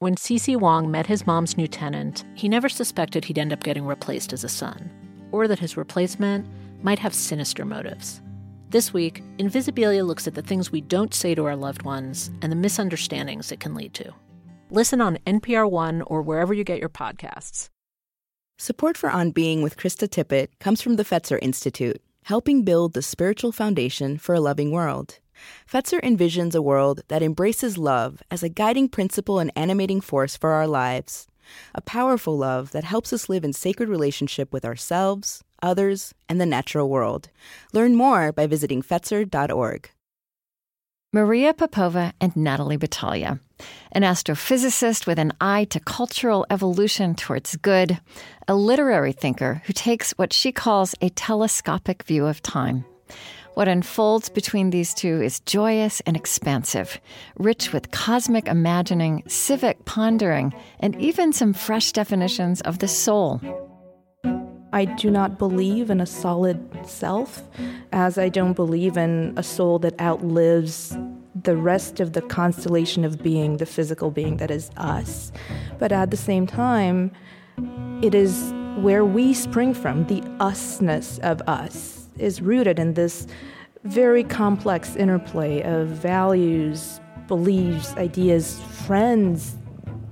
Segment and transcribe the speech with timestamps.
[0.00, 3.84] When CC Wong met his mom's new tenant, he never suspected he'd end up getting
[3.84, 4.90] replaced as a son,
[5.30, 6.46] or that his replacement
[6.82, 8.22] might have sinister motives.
[8.70, 12.50] This week, Invisibilia looks at the things we don't say to our loved ones and
[12.50, 14.10] the misunderstandings it can lead to.
[14.70, 17.68] Listen on NPR One or wherever you get your podcasts.
[18.56, 23.02] Support for On Being with Krista Tippett comes from the Fetzer Institute, helping build the
[23.02, 25.18] spiritual foundation for a loving world.
[25.70, 30.50] Fetzer envisions a world that embraces love as a guiding principle and animating force for
[30.50, 31.26] our lives.
[31.74, 36.46] A powerful love that helps us live in sacred relationship with ourselves, others, and the
[36.46, 37.28] natural world.
[37.72, 39.90] Learn more by visiting Fetzer.org.
[41.12, 43.40] Maria Popova and Natalie Batalha,
[43.90, 47.98] an astrophysicist with an eye to cultural evolution towards good,
[48.46, 52.84] a literary thinker who takes what she calls a telescopic view of time.
[53.60, 56.98] What unfolds between these two is joyous and expansive,
[57.36, 63.38] rich with cosmic imagining, civic pondering, and even some fresh definitions of the soul.
[64.72, 67.42] I do not believe in a solid self,
[67.92, 70.96] as I don't believe in a soul that outlives
[71.34, 75.32] the rest of the constellation of being, the physical being that is us.
[75.78, 77.12] But at the same time,
[78.00, 83.26] it is where we spring from, the usness of us is rooted in this
[83.84, 89.56] very complex interplay of values, beliefs, ideas, friends,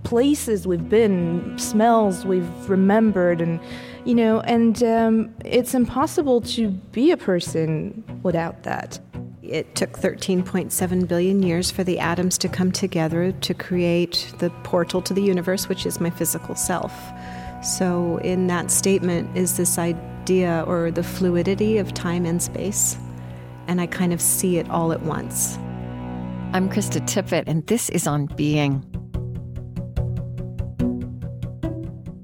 [0.05, 3.61] places we've been, smells we've remembered, and
[4.05, 8.99] you know, and um, it's impossible to be a person without that.
[9.43, 15.03] It took 13.7 billion years for the atoms to come together to create the portal
[15.03, 16.95] to the universe, which is my physical self.
[17.63, 22.99] So, in that statement is this idea or the fluidity of time and space.
[23.67, 25.57] And I kind of see it all at once.
[26.53, 28.85] I'm Krista Tippett, and this is On Being.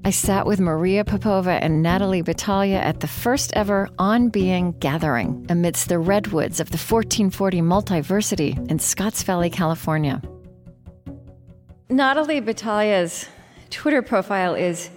[0.03, 5.43] I sat with Maria Popova and Natalie Batalha at the first ever On Being gathering
[5.49, 10.21] amidst the redwoods of the 1440 Multiversity in Scotts Valley, California.
[11.89, 13.27] Natalie Batalha's
[13.71, 14.91] Twitter profile is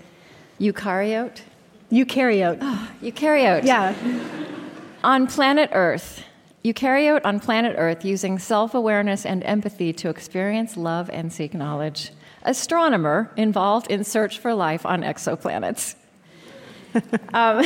[0.61, 1.41] eukaryote.
[1.91, 2.59] Eukaryote.
[2.61, 3.65] Oh, eukaryote.
[3.65, 3.95] Yeah.
[5.03, 6.25] On planet Earth,
[6.65, 12.11] eukaryote on planet Earth using self awareness and empathy to experience love and seek knowledge
[12.43, 15.95] astronomer involved in search for life on exoplanets.
[17.35, 17.65] um,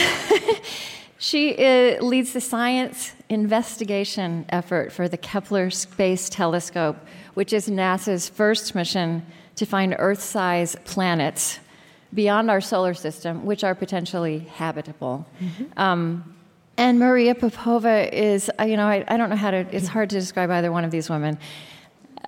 [1.19, 6.97] she uh, leads the science investigation effort for the Kepler Space Telescope,
[7.35, 9.25] which is NASA's first mission
[9.57, 11.61] to find Earth sized planets
[12.15, 15.27] beyond our solar system, which are potentially habitable.
[15.41, 15.79] Mm-hmm.
[15.79, 16.35] Um,
[16.77, 20.11] and Maria Popova is, uh, you know, I, I, don't know how to, it's hard
[20.11, 21.39] to describe either one of these women.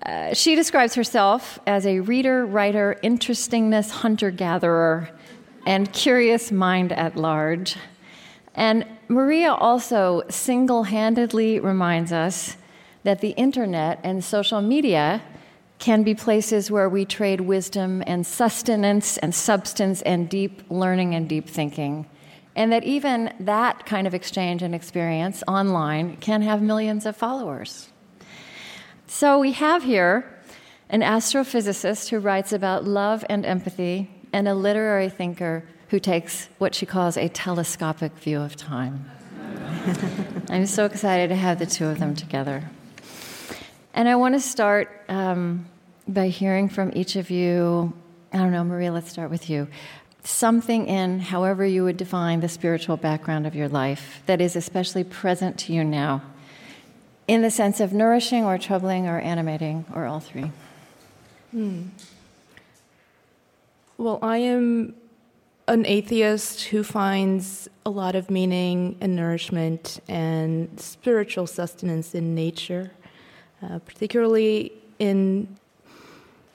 [0.04, 5.08] Uh, she describes herself as a reader, writer, interestingness hunter gatherer,
[5.66, 7.76] and curious mind at large.
[8.54, 12.56] And Maria also single handedly reminds us
[13.02, 15.22] that the internet and social media
[15.78, 21.28] can be places where we trade wisdom and sustenance and substance and deep learning and
[21.28, 22.06] deep thinking.
[22.56, 27.88] And that even that kind of exchange and experience online can have millions of followers.
[29.06, 30.30] So we have here
[30.90, 36.74] an astrophysicist who writes about love and empathy, and a literary thinker who takes what
[36.74, 39.10] she calls a telescopic view of time.
[40.50, 42.68] I'm so excited to have the two of them together.
[43.94, 45.66] And I want to start um,
[46.08, 47.92] by hearing from each of you.
[48.32, 49.68] I don't know, Maria, let's start with you.
[50.24, 55.04] Something in however you would define the spiritual background of your life that is especially
[55.04, 56.22] present to you now
[57.28, 60.50] in the sense of nourishing or troubling or animating or all three?
[61.52, 61.84] Hmm.
[63.96, 64.96] Well, I am
[65.68, 72.90] an atheist who finds a lot of meaning and nourishment and spiritual sustenance in nature,
[73.64, 75.56] uh, particularly in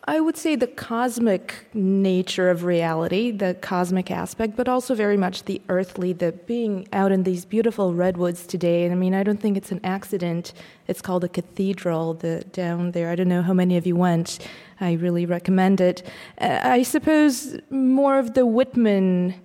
[0.09, 5.43] I would say the cosmic nature of reality, the cosmic aspect, but also very much
[5.43, 8.85] the earthly, the being out in these beautiful redwoods today.
[8.85, 10.53] And I mean, I don't think it's an accident.
[10.87, 13.11] It's called a cathedral the, down there.
[13.11, 14.39] I don't know how many of you went.
[14.81, 16.01] I really recommend it.
[16.41, 19.35] Uh, I suppose more of the Whitman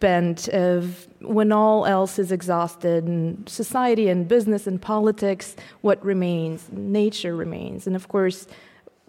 [0.00, 6.68] bent of when all else is exhausted and society and business and politics, what remains?
[6.70, 7.86] Nature remains.
[7.86, 8.46] And of course,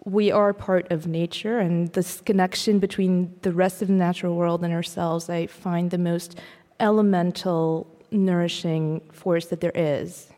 [0.04, 4.64] we are part of nature, and this connection between the rest of the natural world
[4.64, 6.38] and ourselves, I find the most
[6.80, 10.28] elemental, nourishing force that there is.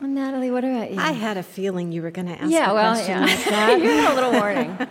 [0.00, 0.98] Well, Natalie, what about you?
[0.98, 3.26] I had a feeling you were going to ask yeah, a well, question yeah.
[3.26, 3.80] like that.
[3.82, 4.78] you had a little warning.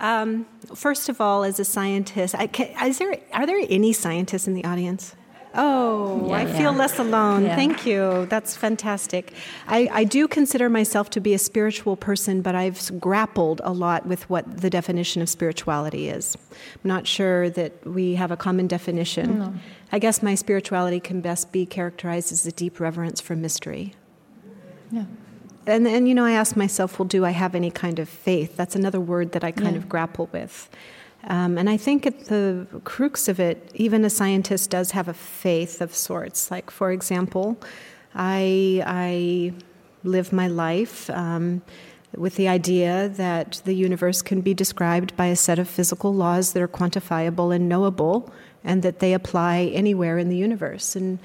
[0.00, 4.48] Um, first of all, as a scientist, I, can, is there, are there any scientists
[4.48, 5.14] in the audience?
[5.54, 6.58] Oh, Yeah, I yeah.
[6.58, 7.44] feel less alone.
[7.44, 7.56] Yeah.
[7.56, 8.26] Thank you.
[8.30, 9.32] That's fantastic.
[9.66, 14.06] I, I do consider myself to be a spiritual person, but I've grappled a lot
[14.06, 16.36] with what the definition of spirituality is.
[16.52, 19.60] I'm not sure that we have a common definition.
[19.92, 23.94] I guess my spirituality can best be characterized as a deep reverence for mystery.
[24.92, 25.04] Yeah.
[25.70, 28.56] And, and you know, I ask myself, well, do I have any kind of faith?
[28.56, 29.78] That's another word that I kind Yeah.
[29.78, 30.68] of grapple with.
[31.24, 35.14] Um, and I think at the crux of it, even a scientist does have a
[35.14, 36.50] faith of sorts.
[36.50, 37.58] Like, for example,
[38.14, 39.52] I, I
[40.02, 41.62] live my life um,
[42.16, 46.52] with the idea that the universe can be described by a set of physical laws
[46.52, 48.32] that are quantifiable and knowable,
[48.64, 50.96] and that they apply anywhere in the universe.
[50.96, 51.18] And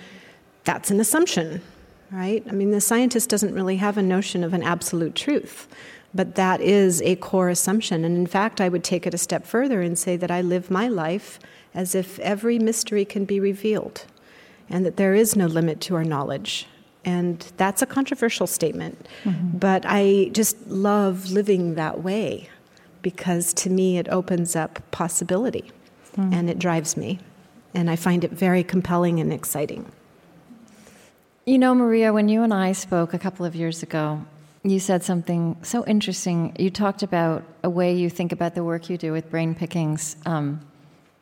[0.66, 1.62] that's an assumption,
[2.12, 2.44] right?
[2.48, 5.68] I mean, the scientist doesn't really have a notion of an absolute truth,
[6.14, 8.06] but that is a core assumption.
[8.06, 10.72] And in fact, I would take it a step further and say that I live
[10.72, 11.40] my life
[11.74, 14.06] as if every mystery can be revealed
[14.70, 16.68] and that there is no limit to our knowledge.
[17.04, 19.58] And that's a controversial statement, mm-hmm.
[19.58, 22.50] but I just love living that way
[23.04, 25.72] because to me it opens up possibility
[26.18, 26.34] mm.
[26.34, 27.20] and it drives me.
[27.76, 29.92] And I find it very compelling and exciting.
[31.48, 34.26] You know, Maria, when you and I spoke a couple of years ago,
[34.64, 36.56] you said something so interesting.
[36.58, 40.16] You talked about a way you think about the work you do with brain pickings,
[40.26, 40.60] um,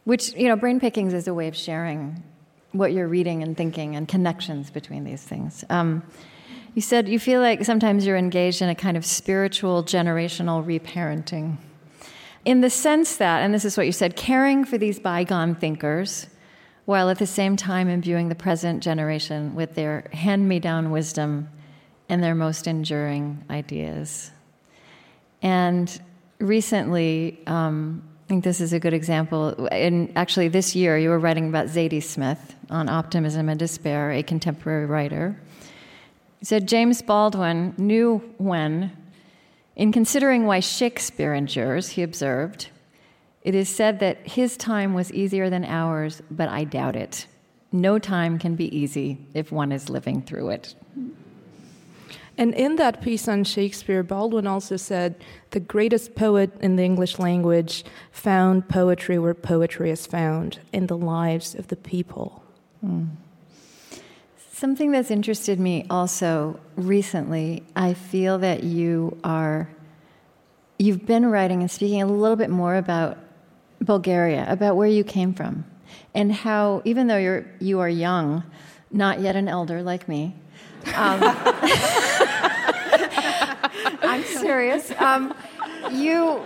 [0.06, 2.24] which, you know, brain pickings is a way of sharing
[2.72, 5.66] what you're reading and thinking and connections between these things.
[5.70, 6.04] Um,
[6.74, 11.58] you said you feel like sometimes you're engaged in a kind of spiritual generational reparenting.
[12.46, 16.28] In the sense that, and this is what you said, caring for these bygone thinkers
[16.86, 21.50] while at the same time imbuing the present generation with their hand me down wisdom
[22.10, 24.32] and their most enduring ideas.
[25.42, 26.02] And
[26.40, 29.68] recently, um, I think this is a good example.
[29.68, 34.24] In actually, this year, you were writing about Zadie Smith on Optimism and Despair, a
[34.24, 35.40] contemporary writer.
[36.40, 38.92] You said James Baldwin knew when,
[39.76, 42.70] in considering why Shakespeare endures, he observed,
[43.44, 47.28] it is said that his time was easier than ours, but I doubt it.
[47.72, 50.76] No time can be easy if one is living through it.
[52.38, 55.16] And in that piece on Shakespeare, Baldwin also said
[55.52, 60.98] the greatest poet in the English language found poetry where poetry is found in the
[60.98, 62.44] lives of the people.
[62.82, 63.06] Hmm.
[64.52, 69.70] Something that's interested me also recently, I feel that you are,
[70.80, 73.18] you've been writing and speaking a little bit more about
[73.84, 75.66] Bulgaria, about where you came from,
[76.14, 78.44] and how, even though you're, you are young,
[78.92, 80.36] not yet an elder like me,
[80.96, 81.20] um,
[84.02, 84.92] I'm serious.
[85.00, 85.34] Um,
[85.92, 86.42] you,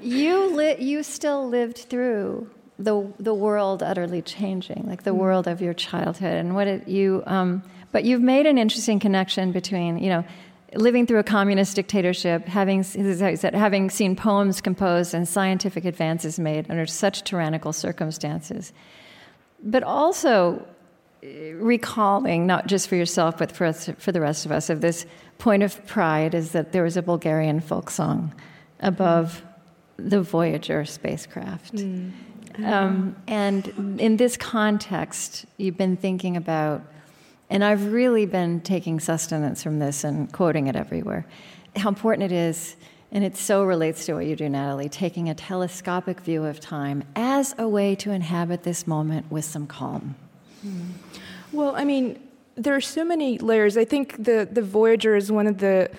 [0.00, 2.48] you, li- you still lived through
[2.78, 7.22] the the world utterly changing, like the world of your childhood, and what it you.
[7.26, 7.62] Um,
[7.92, 10.24] but you've made an interesting connection between you know.
[10.74, 15.12] Living through a communist dictatorship, having this is how you said, having seen poems composed
[15.14, 18.72] and scientific advances made under such tyrannical circumstances,
[19.62, 20.66] but also
[21.54, 25.06] recalling, not just for yourself, but for, us, for the rest of us, of this
[25.38, 28.32] point of pride is that there was a Bulgarian folk song
[28.80, 29.42] above
[29.96, 31.80] the Voyager spacecraft.
[32.64, 36.82] Um, and in this context, you've been thinking about,
[37.50, 41.26] and I've really been taking sustenance from this and quoting it everywhere,
[41.76, 42.76] how important it is.
[43.14, 47.04] And it so relates to what you do, Natalie, taking a telescopic view of time
[47.14, 50.14] as a way to inhabit this moment with some calm.
[50.62, 50.92] Hmm.
[51.52, 52.18] Well, I mean,
[52.54, 53.76] there are so many layers.
[53.76, 55.90] I think the, the Voyager is one of the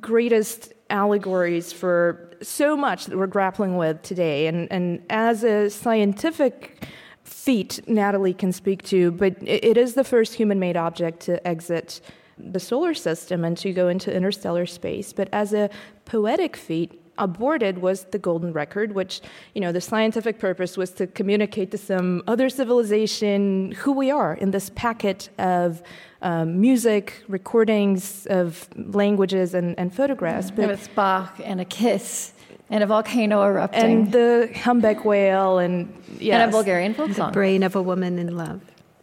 [0.00, 4.46] greatest allegories for so much that we're grappling with today.
[4.46, 6.84] And, and as a scientific
[7.30, 12.00] feat, Natalie can speak to, but it, is the first human made object to exit
[12.36, 15.12] the solar system and to go into interstellar space.
[15.12, 15.70] But as a
[16.04, 19.20] poetic feat, aborted was the golden record which
[19.54, 24.32] you know the scientific purpose was to communicate to some other civilization who we are
[24.34, 25.82] in this packet of
[26.22, 32.32] um, music recordings of languages and, and photographs There was Bach and a kiss
[32.70, 36.40] and a volcano erupting and the humpback whale and yes.
[36.40, 37.32] and a Bulgarian folk The song.
[37.32, 38.60] brain of a woman in love.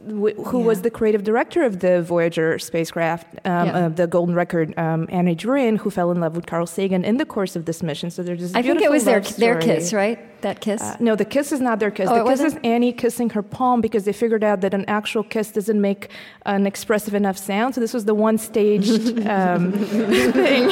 [0.07, 0.65] W- who yeah.
[0.65, 3.85] was the creative director of the Voyager spacecraft, um, yeah.
[3.85, 7.17] uh, the Golden Record, um, Annie Druyan, who fell in love with Carl Sagan in
[7.17, 8.09] the course of this mission.
[8.09, 8.55] So there's this.
[8.55, 10.19] I think it was their their kiss, right?
[10.41, 10.81] That kiss.
[10.81, 12.09] Uh, no, the kiss is not their kiss.
[12.09, 12.53] Oh, the kiss wasn't?
[12.53, 16.09] is Annie kissing her palm because they figured out that an actual kiss doesn't make
[16.45, 17.75] an expressive enough sound.
[17.75, 20.67] So this was the one staged um, thing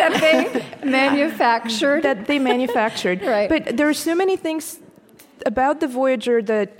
[0.00, 2.02] that they manufactured.
[2.02, 3.22] That they manufactured.
[3.24, 3.48] right.
[3.48, 4.80] But there are so many things
[5.46, 6.78] about the Voyager that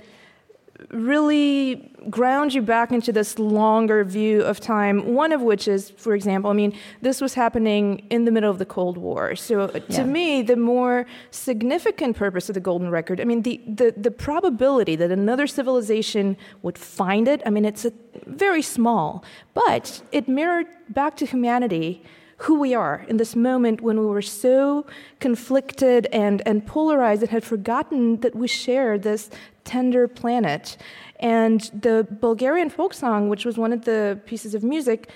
[0.89, 5.13] really ground you back into this longer view of time.
[5.13, 8.59] One of which is, for example, I mean, this was happening in the middle of
[8.59, 9.35] the Cold War.
[9.35, 9.97] So uh, yeah.
[9.97, 14.11] to me, the more significant purpose of the Golden Record, I mean, the, the, the
[14.11, 17.93] probability that another civilization would find it, I mean, it's a,
[18.25, 19.23] very small,
[19.53, 22.03] but it mirrored back to humanity
[22.43, 24.85] who we are in this moment when we were so
[25.19, 29.29] conflicted and, and polarized and had forgotten that we share this
[29.63, 30.75] tender planet.
[31.19, 35.09] And the Bulgarian folk song, which was one of the pieces of music,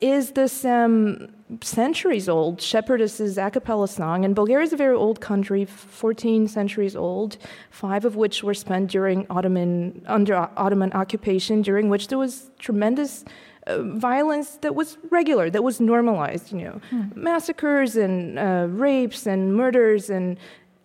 [0.00, 1.28] is this um,
[1.62, 4.24] centuries old shepherdess's a cappella song.
[4.24, 7.36] And Bulgaria is a very old country, 14 centuries old,
[7.70, 13.24] five of which were spent during Ottoman, under Ottoman occupation, during which there was tremendous
[13.66, 17.04] uh, violence that was regular, that was normalized, you know, hmm.
[17.14, 20.38] massacres and uh, rapes and murders and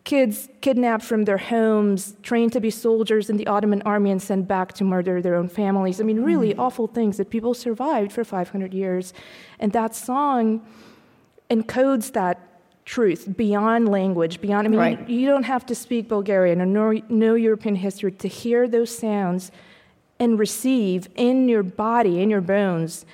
[0.03, 4.47] kids kidnapped from their homes, trained to be soldiers in the Ottoman army and sent
[4.47, 6.01] back to murder their own families.
[6.01, 6.59] I mean, really mm-hmm.
[6.59, 9.13] awful things that people survived for 500 years.
[9.59, 10.65] And that song
[11.49, 12.39] encodes that
[12.85, 15.09] truth beyond language, beyond, I mean, right.
[15.09, 18.95] you, you, don't have to speak Bulgarian or know, know European history to hear those
[18.95, 19.51] sounds
[20.21, 23.07] and receive in your body, in your bones,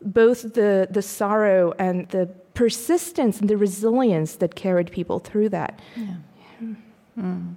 [0.00, 5.80] both the, the sorrow and the persistence and the resilience that carried people through that.
[5.96, 6.14] Yeah.
[7.18, 7.54] Mm.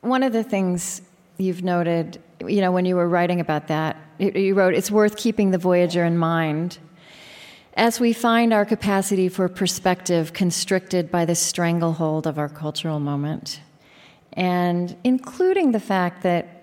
[0.00, 1.02] One of the things
[1.36, 5.50] you've noted, you know, when you were writing about that, you wrote, it's worth keeping
[5.50, 6.78] the Voyager in mind
[7.74, 13.60] as we find our capacity for perspective constricted by the stranglehold of our cultural moment.
[14.32, 16.59] And including the fact that,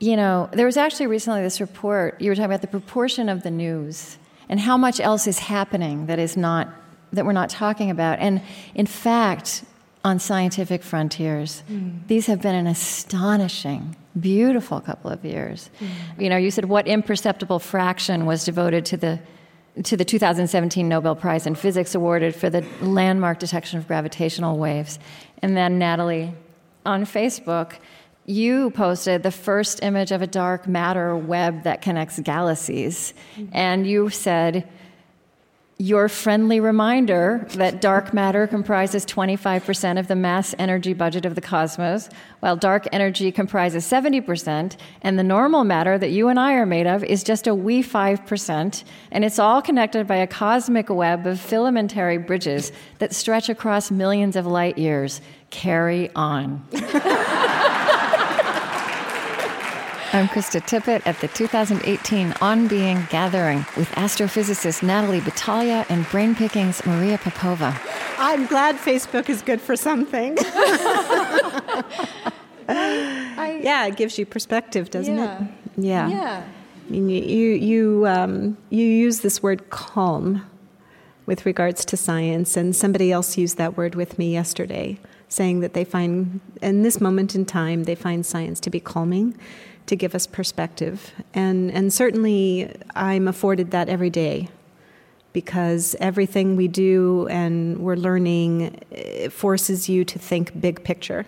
[0.00, 3.42] you know, there was actually recently this report, you were talking about the proportion of
[3.42, 6.68] the news and how much else is happening that is not
[7.12, 8.18] that we're not talking about.
[8.20, 8.40] And
[8.74, 9.64] in fact,
[10.04, 12.06] on scientific frontiers, mm.
[12.06, 15.70] these have been an astonishing, beautiful couple of years.
[15.80, 16.22] Mm.
[16.22, 19.20] You know, you said what imperceptible fraction was devoted to the
[19.84, 24.98] to the 2017 Nobel Prize in Physics awarded for the landmark detection of gravitational waves.
[25.42, 26.34] And then Natalie
[26.84, 27.74] on Facebook
[28.30, 33.12] you posted the first image of a dark matter web that connects galaxies.
[33.36, 33.50] Mm-hmm.
[33.52, 34.68] And you said,
[35.80, 41.40] your friendly reminder that dark matter comprises 25% of the mass energy budget of the
[41.40, 42.10] cosmos,
[42.40, 46.86] while dark energy comprises 70%, and the normal matter that you and I are made
[46.86, 51.38] of is just a wee 5%, and it's all connected by a cosmic web of
[51.38, 55.22] filamentary bridges that stretch across millions of light years.
[55.48, 56.62] Carry on.
[60.12, 66.34] I'm Krista Tippett at the 2018 On Being Gathering with astrophysicist Natalie Batalha and brain
[66.34, 67.80] pickings Maria Popova.
[68.18, 70.36] I'm glad Facebook is good for something.
[72.68, 75.44] I, yeah, it gives you perspective, doesn't yeah.
[75.44, 75.50] it?
[75.76, 76.08] Yeah.
[76.08, 76.44] Yeah.
[76.90, 80.44] You you, um, you use this word calm
[81.26, 84.98] with regards to science, and somebody else used that word with me yesterday,
[85.28, 89.38] saying that they find in this moment in time they find science to be calming
[89.86, 91.12] to give us perspective.
[91.34, 94.48] And, and certainly, I'm afforded that every day
[95.32, 98.80] because everything we do and we're learning
[99.30, 101.26] forces you to think big picture.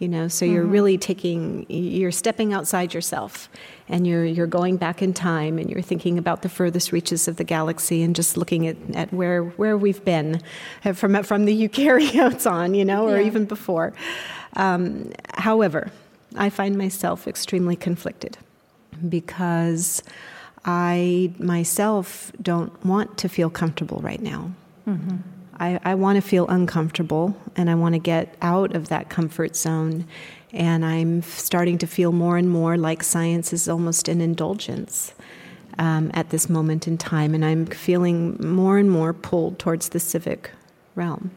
[0.00, 0.72] You know, so you're mm-hmm.
[0.72, 3.48] really taking, you're stepping outside yourself
[3.88, 7.36] and you're, you're going back in time and you're thinking about the furthest reaches of
[7.36, 10.42] the galaxy and just looking at, at where, where we've been
[10.84, 13.26] uh, from, from the eukaryotes on, you know, or yeah.
[13.26, 13.94] even before.
[14.54, 15.92] Um, however,
[16.36, 18.38] I find myself extremely conflicted
[19.08, 20.02] because
[20.64, 24.52] I myself don't want to feel comfortable right now.
[24.88, 25.16] Mm-hmm.
[25.58, 29.54] I, I want to feel uncomfortable and I want to get out of that comfort
[29.56, 30.06] zone.
[30.52, 35.14] And I'm starting to feel more and more like science is almost an indulgence
[35.78, 37.34] um, at this moment in time.
[37.34, 40.50] And I'm feeling more and more pulled towards the civic
[40.94, 41.30] realm.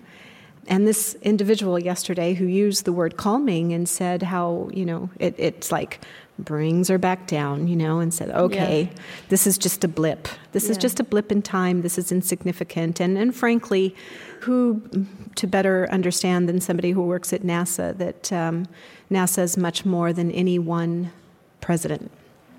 [0.68, 5.36] And this individual yesterday who used the word calming and said how you know it,
[5.38, 6.00] it's like
[6.40, 9.02] brings her back down, you know, and said, okay, yeah.
[9.30, 10.28] this is just a blip.
[10.52, 10.72] This yeah.
[10.72, 11.82] is just a blip in time.
[11.82, 13.00] This is insignificant.
[13.00, 13.96] And, and frankly,
[14.42, 14.82] who
[15.36, 18.68] to better understand than somebody who works at NASA that um,
[19.12, 21.12] NASA is much more than any one
[21.60, 22.12] president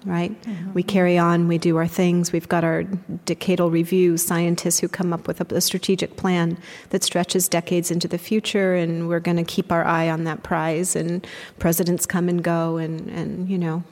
[0.05, 0.40] right?
[0.43, 0.73] Mm-hmm.
[0.73, 2.33] We carry on, we do our things.
[2.33, 2.85] We've got our
[3.26, 6.59] decadal review scientists who come up with a, a strategic plan
[6.90, 10.43] that stretches decades into the future, and we're going to keep our eye on that
[10.43, 10.97] prize.
[10.97, 11.26] And
[11.59, 13.83] presidents come and go, and, and you know,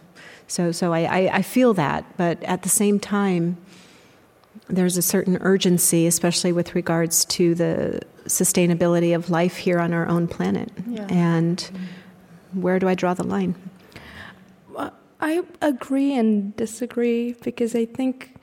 [0.46, 3.56] so so I, I, I feel that, but at the same time.
[4.68, 10.08] There's a certain urgency, especially with regards to the sustainability of life here on our
[10.08, 10.72] own planet.
[10.88, 11.06] Yeah.
[11.08, 12.62] And mm-hmm.
[12.62, 13.54] where do I draw the line?
[15.20, 18.36] I agree and disagree because I think,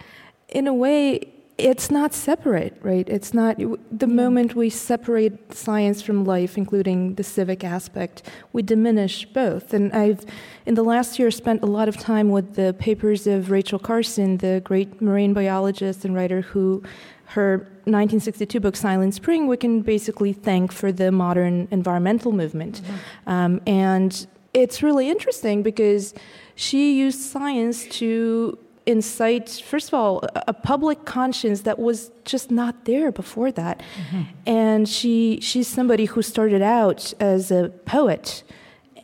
[0.50, 3.08] in a way, it's not separate, right?
[3.08, 3.58] It's not
[3.92, 9.74] the moment we separate science from life, including the civic aspect, we diminish both.
[9.74, 10.26] And I've,
[10.66, 14.38] in the last year, spent a lot of time with the papers of Rachel Carson,
[14.38, 16.82] the great marine biologist and writer who
[17.28, 22.82] her 1962 book Silent Spring we can basically thank for the modern environmental movement.
[22.82, 23.30] Mm-hmm.
[23.30, 26.14] Um, and it's really interesting because
[26.56, 32.86] she used science to incite, first of all, a public conscience that was just not
[32.86, 33.80] there before that.
[33.80, 34.22] Mm-hmm.
[34.46, 38.44] And she, she's somebody who started out as a poet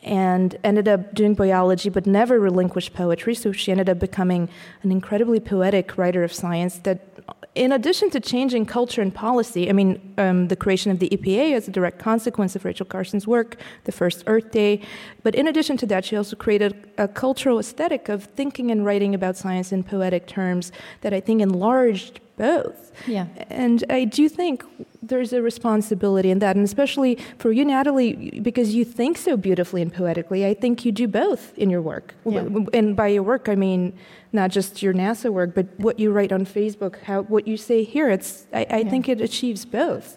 [0.02, 3.34] and ended up doing biology but never relinquished poetry.
[3.34, 4.48] So she ended up becoming
[4.82, 7.09] an incredibly poetic writer of science that
[7.54, 11.52] in addition to changing culture and policy, I mean, um, the creation of the EPA
[11.52, 14.82] is a direct consequence of Rachel Carson's work, the first Earth Day.
[15.24, 19.14] But in addition to that, she also created a cultural aesthetic of thinking and writing
[19.14, 22.92] about science in poetic terms that I think enlarged both.
[23.06, 23.26] Yeah.
[23.48, 24.64] And I do think
[25.10, 29.82] there's a responsibility in that, and especially for you, Natalie, because you think so beautifully
[29.82, 30.46] and poetically.
[30.46, 32.48] I think you do both in your work, yeah.
[32.72, 33.92] and by your work, I mean
[34.32, 37.84] not just your NASA work, but what you write on Facebook, how what you say
[37.84, 38.08] here.
[38.08, 38.90] It's I, I yeah.
[38.90, 40.16] think it achieves both.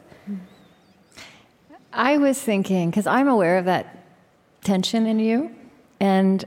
[1.91, 3.85] I was thinking because I'm aware of that
[4.63, 5.53] tension in you,
[5.99, 6.45] and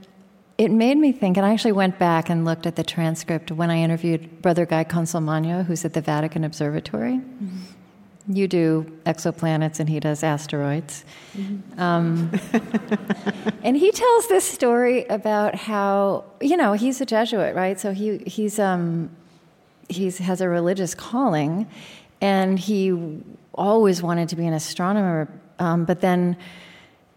[0.59, 3.71] it made me think, and I actually went back and looked at the transcript when
[3.71, 7.17] I interviewed Brother Guy Consolmagno, who's at the Vatican Observatory.
[7.17, 7.57] Mm-hmm.
[8.28, 11.04] You do exoplanets, and he does asteroids.
[11.37, 11.80] Mm-hmm.
[11.80, 12.33] Um,
[13.62, 17.78] and he tells this story about how, you know, he's a Jesuit, right?
[17.78, 19.11] So he, he's, um,
[19.88, 21.68] he's has a religious calling,
[22.21, 23.23] and he
[23.54, 25.28] always wanted to be an astronomer,
[25.59, 26.37] um, but then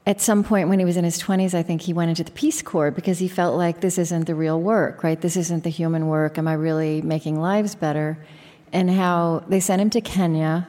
[0.06, 2.32] at some point when he was in his 20s, I think he went into the
[2.32, 5.20] Peace Corps because he felt like this isn't the real work, right?
[5.22, 6.38] This isn't the human work.
[6.38, 8.18] Am I really making lives better?
[8.74, 10.68] And how they sent him to Kenya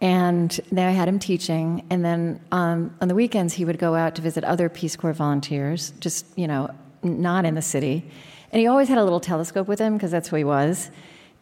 [0.00, 1.86] and then I had him teaching.
[1.90, 5.14] And then um, on the weekends, he would go out to visit other Peace Corps
[5.14, 6.70] volunteers, just, you know,
[7.02, 8.10] not in the city.
[8.52, 10.90] And he always had a little telescope with him because that's who he was.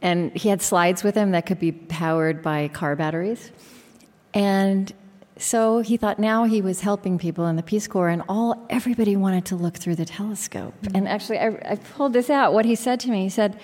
[0.02, 3.50] And he had slides with him that could be powered by car batteries.
[4.32, 4.92] And
[5.36, 9.16] so he thought now he was helping people in the Peace Corps, and all everybody
[9.16, 10.74] wanted to look through the telescope.
[10.82, 10.96] Mm-hmm.
[10.96, 12.52] And actually, I, I, pulled this out.
[12.52, 13.58] What he said to me, he said,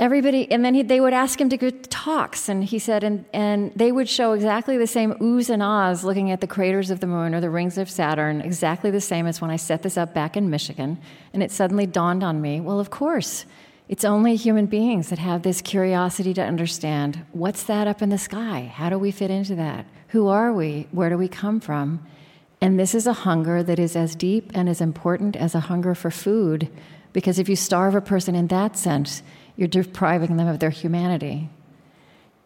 [0.00, 3.24] "Everybody," and then he, they would ask him to give talks, and he said, and
[3.32, 6.98] and they would show exactly the same oohs and ahs, looking at the craters of
[7.00, 9.96] the moon or the rings of Saturn, exactly the same as when I set this
[9.96, 10.98] up back in Michigan.
[11.32, 13.44] And it suddenly dawned on me, well, of course.
[13.90, 18.18] It's only human beings that have this curiosity to understand what's that up in the
[18.18, 18.72] sky?
[18.72, 19.84] How do we fit into that?
[20.08, 20.86] Who are we?
[20.92, 22.06] Where do we come from?
[22.60, 25.94] And this is a hunger that is as deep and as important as a hunger
[25.94, 26.68] for food,
[27.12, 29.24] because if you starve a person in that sense,
[29.60, 31.50] you're depriving them of their humanity.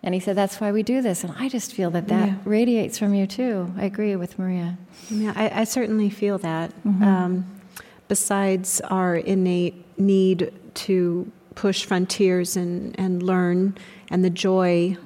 [0.03, 1.22] And he said, That's why we do this.
[1.22, 2.37] And I just feel that that yeah.
[2.44, 3.72] radiates from you too.
[3.79, 4.77] I agree with Maria.
[5.09, 6.70] Yeah, I, I certainly feel that.
[6.85, 7.03] Mm-hmm.
[7.03, 7.61] Um,
[8.09, 13.79] besides our innate need to push frontiers and, and learn,
[14.11, 14.98] and the joy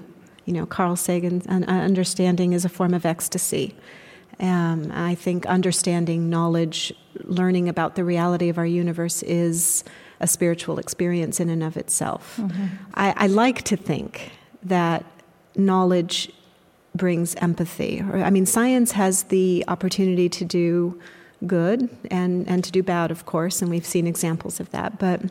[0.46, 3.74] you know, Carl Sagan's understanding is a form of ecstasy.
[4.40, 6.90] Um, I think understanding, knowledge,
[7.24, 9.84] learning about the reality of our universe is
[10.20, 12.36] a spiritual experience in and of itself.
[12.36, 12.66] Mm-hmm.
[12.94, 15.04] I, I, like to think that
[15.56, 16.32] knowledge
[16.94, 18.02] brings empathy.
[18.02, 21.00] I mean, science has the opportunity to do
[21.46, 24.98] good and, and to do bad, of course, and we've seen examples of that.
[24.98, 25.22] But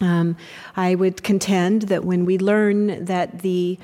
[0.00, 0.36] um,
[0.76, 3.78] I would contend that when we learn that the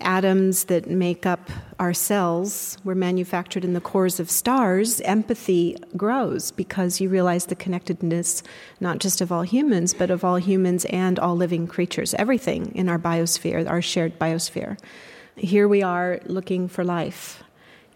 [0.00, 6.50] atoms that make up our cells were manufactured in the cores of stars, empathy grows
[6.50, 8.42] because you realize the connectedness
[8.80, 12.88] not just of all humans, but of all humans and all living creatures, everything in
[12.88, 14.78] our biosphere, our shared biosphere.
[15.36, 17.42] Here we are looking for life.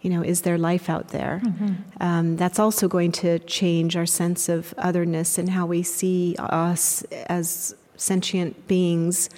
[0.01, 1.41] You know, is there life out there?
[1.43, 1.73] Mm-hmm.
[1.99, 7.03] Um, that's also going to change our sense of otherness and how we see us
[7.27, 9.29] as sentient beings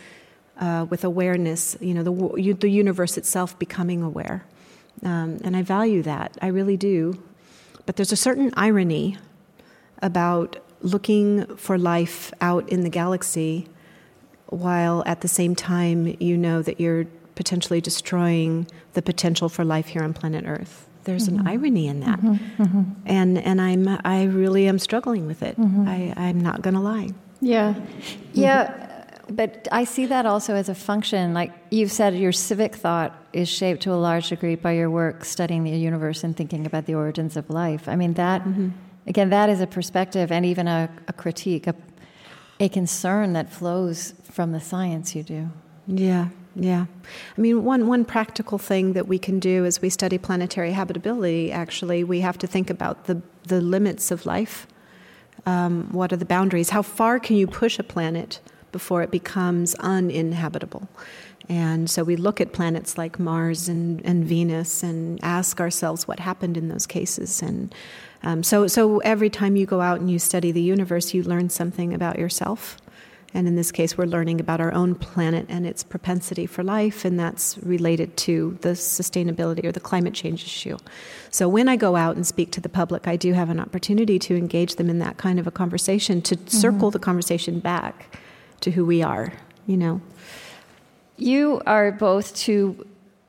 [0.60, 1.78] uh, with awareness.
[1.80, 4.46] You know, the the universe itself becoming aware,
[5.04, 6.38] um, and I value that.
[6.42, 7.22] I really do.
[7.86, 9.18] But there's a certain irony
[10.02, 13.68] about looking for life out in the galaxy
[14.48, 19.88] while at the same time you know that you're potentially destroying the potential for life
[19.88, 20.88] here on planet Earth.
[21.04, 21.42] There's mm-hmm.
[21.42, 22.64] an irony in that, mm-hmm.
[22.64, 22.84] Mm-hmm.
[23.06, 25.58] and and I'm I really am struggling with it.
[25.58, 25.88] Mm-hmm.
[25.88, 27.12] I, I'm not going to lie.
[27.40, 27.76] Yeah,
[28.34, 28.87] yeah.
[29.30, 31.34] But I see that also as a function.
[31.34, 35.26] Like you've said, your civic thought is shaped to a large degree by your work
[35.26, 37.90] studying the universe and thinking about the origins of life.
[37.90, 38.70] I mean, that mm-hmm.
[39.08, 41.76] Again, that is a perspective and even a, a critique, a,
[42.60, 45.50] a concern that flows from the science you do.
[45.88, 46.86] Yeah, yeah.
[47.38, 51.54] I mean, one, one practical thing that we can do as we study planetary habitability,
[51.54, 54.68] actually, we have to think about the, the limits of life.
[55.46, 56.72] Um, what are the boundaries?
[56.72, 58.42] How far can you push a planet
[58.78, 60.88] before it becomes uninhabitable?
[61.50, 66.20] And so we look at planets like Mars and, and Venus and ask ourselves what
[66.20, 67.42] happened in those cases.
[67.42, 67.74] And
[68.24, 71.50] um, so, so every time you go out and you study the universe, you learn
[71.50, 72.78] something about yourself.
[73.34, 77.04] And in this case, we're learning about our own planet and its propensity for life,
[77.04, 80.78] and that's related to the sustainability or the climate change issue.
[81.30, 84.18] So, when I go out and speak to the public, I do have an opportunity
[84.18, 86.48] to engage them in that kind of a conversation, to mm-hmm.
[86.48, 88.18] circle the conversation back
[88.62, 89.34] to who we are,
[89.66, 90.02] you know.
[91.18, 92.86] You are both two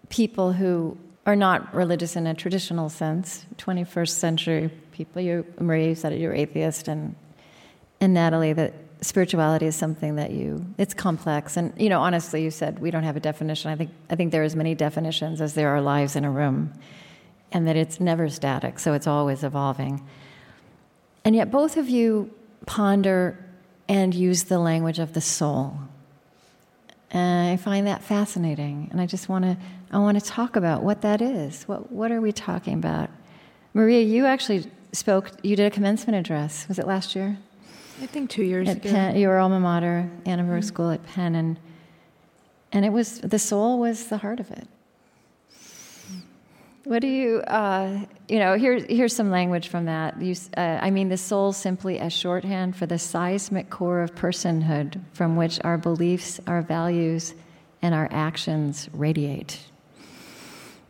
[0.09, 5.21] people who are not religious in a traditional sense, 21st century people.
[5.21, 7.15] You, Marie, you said you're atheist, and,
[8.01, 11.57] and Natalie, that spirituality is something that you, it's complex.
[11.57, 13.71] And, you know, honestly, you said we don't have a definition.
[13.71, 16.31] I think, I think there are as many definitions as there are lives in a
[16.31, 16.73] room,
[17.53, 20.07] and that it's never static, so it's always evolving.
[21.25, 22.31] And yet, both of you
[22.67, 23.45] ponder
[23.89, 25.79] and use the language of the soul.
[27.11, 29.57] And I find that fascinating, and I just want to
[29.91, 31.65] I want to talk about what that is.
[31.65, 33.09] What, what are we talking about?
[33.73, 36.69] Maria, you actually spoke, you did a commencement address.
[36.69, 37.39] Was it last year?
[38.03, 38.91] I think two years at ago.
[38.91, 40.69] Penn, your alma mater, Annenberg mm-hmm.
[40.69, 41.59] School at Penn, and,
[42.71, 44.69] and it was, the soul was the heart of it.
[46.89, 50.23] What do you, uh, you know, here, here's some language from that.
[50.23, 54.99] You, uh, I mean, the soul simply as shorthand for the seismic core of personhood
[55.13, 57.35] from which our beliefs, our values,
[57.83, 59.67] and our actions radiate.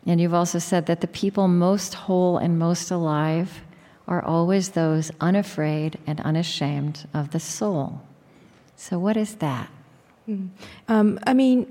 [0.05, 3.59] And you've also said that the people most whole and most alive
[4.07, 8.01] are always those unafraid and unashamed of the soul.
[8.77, 9.69] So, what is that?
[10.27, 10.47] Hmm.
[10.87, 11.69] Um, I mean,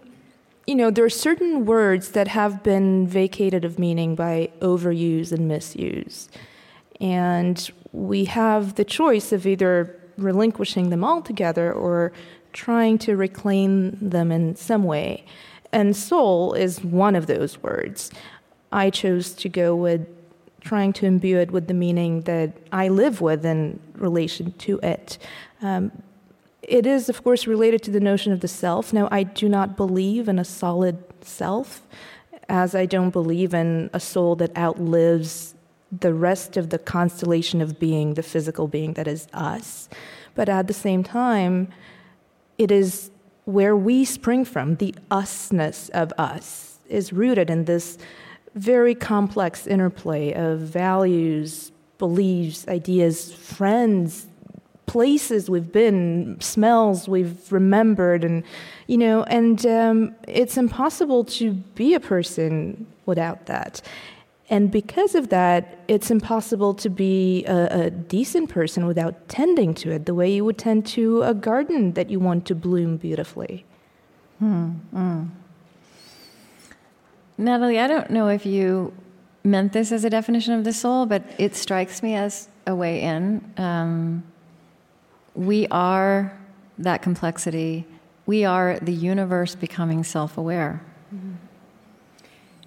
[0.68, 5.48] you know, there are certain words that have been vacated of meaning by overuse and
[5.48, 6.28] misuse.
[7.00, 12.12] And we have the choice of either relinquishing them altogether or
[12.52, 15.24] trying to reclaim them in some way.
[15.72, 18.10] And soul is one of those words.
[18.70, 20.06] I chose to go with
[20.60, 25.16] trying to imbue it with the meaning that I live with in relation to it.
[25.62, 25.92] Um,
[26.68, 28.92] it is, of course, related to the notion of the self.
[28.92, 31.82] Now, I do not believe in a solid self,
[32.48, 35.54] as I don't believe in a soul that outlives
[35.90, 39.88] the rest of the constellation of being, the physical being that is us.
[40.34, 41.68] But at the same time,
[42.58, 43.10] it is
[43.44, 47.96] where we spring from, the usness of us is rooted in this
[48.54, 54.26] very complex interplay of values, beliefs, ideas, friends,
[54.88, 58.42] places we've been, smells we've remembered, and
[58.88, 63.80] you know, and um, it's impossible to be a person without that.
[64.50, 69.90] And because of that, it's impossible to be a, a, decent person without tending to
[69.90, 73.66] it the way you would tend to a garden that you want to bloom beautifully.
[74.38, 74.70] Hmm.
[74.94, 75.24] hmm.
[77.36, 78.92] Natalie, I don't know if you
[79.44, 83.02] meant this as a definition of the soul, but it strikes me as a way
[83.02, 83.52] in.
[83.58, 84.24] Um,
[85.38, 86.36] we are
[86.78, 87.86] that complexity.
[88.26, 90.82] We are the universe becoming self aware.
[91.14, 91.34] Mm-hmm.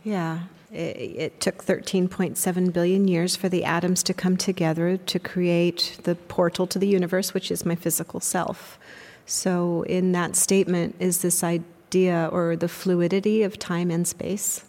[0.03, 0.39] Yeah.
[0.71, 6.65] It, took 13.7 billion years for the atoms to come together to create the portal
[6.67, 8.79] to the universe, which is my physical self.
[9.25, 14.63] So, in that statement is this idea or the fluidity of time and space.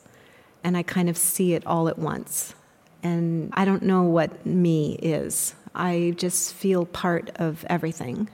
[0.64, 2.56] And I kind of see it all at once.
[3.04, 5.54] And I don't know what me is.
[5.74, 8.28] I just feel part of everything.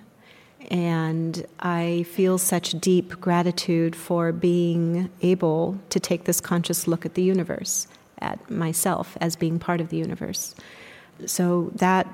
[0.70, 7.14] And I feel such deep gratitude for being able to take this conscious look at
[7.14, 7.86] the universe,
[8.18, 10.54] at myself as being part of the universe.
[11.26, 12.06] So that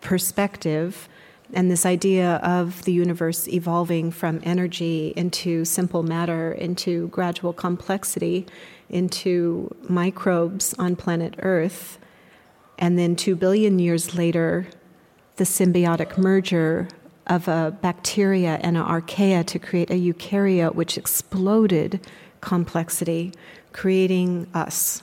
[0.00, 1.08] perspective
[1.54, 8.46] and this idea of the universe evolving from energy into simple matter, into gradual complexity,
[8.88, 11.98] into microbes on planet Earth,
[12.78, 14.66] and then two billion years later,
[15.36, 16.88] the symbiotic merger
[17.26, 22.00] of a bacteria and an archaea to create a eukaryote, which exploded
[22.40, 23.32] complexity,
[23.72, 25.02] creating us.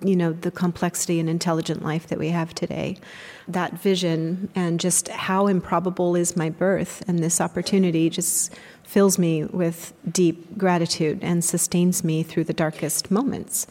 [0.00, 2.98] You know, the complexity and intelligent life that we have today.
[3.48, 9.44] That vision and just how improbable is my birth and this opportunity just fills me
[9.44, 13.66] with deep gratitude and sustains me through the darkest moments.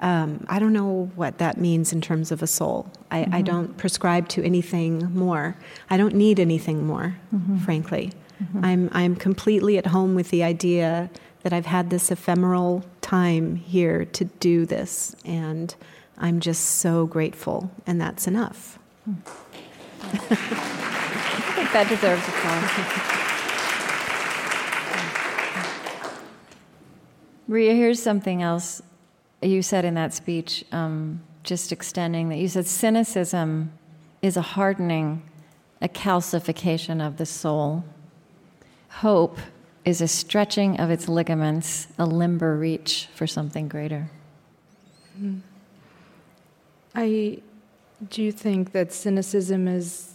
[0.00, 2.90] Um, I don't know what that means in terms of a soul.
[3.10, 3.34] I, mm-hmm.
[3.34, 5.56] I, don't prescribe to anything more.
[5.88, 7.58] I don't need anything more, mm-hmm.
[7.58, 8.12] frankly.
[8.42, 8.64] Mm-hmm.
[8.64, 11.10] I'm, I'm completely at home with the idea
[11.42, 15.74] that I've had this ephemeral time here to do this, and
[16.18, 18.78] I'm just so grateful, and that's enough.
[20.02, 20.16] I
[21.54, 23.14] think that deserves applause.
[27.46, 28.82] Maria, here's something else
[29.48, 33.72] you said in that speech, um, just extending that you said cynicism
[34.22, 35.22] is a hardening,
[35.82, 37.84] a calcification of the soul.
[38.88, 39.38] Hope
[39.84, 44.10] is a stretching of its ligaments, a limber reach for something greater.
[45.18, 45.40] Hmm.
[46.94, 47.42] I
[48.08, 50.13] do think that cynicism is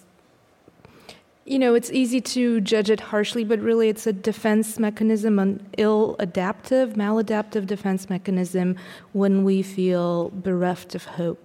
[1.50, 5.68] you know, it's easy to judge it harshly, but really it's a defense mechanism, an
[5.80, 8.76] ill adaptive, maladaptive defense mechanism
[9.14, 11.44] when we feel bereft of hope.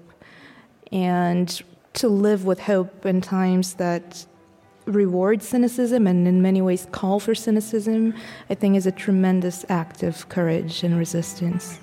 [0.93, 1.49] And
[1.95, 4.27] to live with hope in times that
[4.85, 8.13] reward cynicism and in many ways call for cynicism,
[8.51, 11.79] I think is a tremendous act of courage and resistance.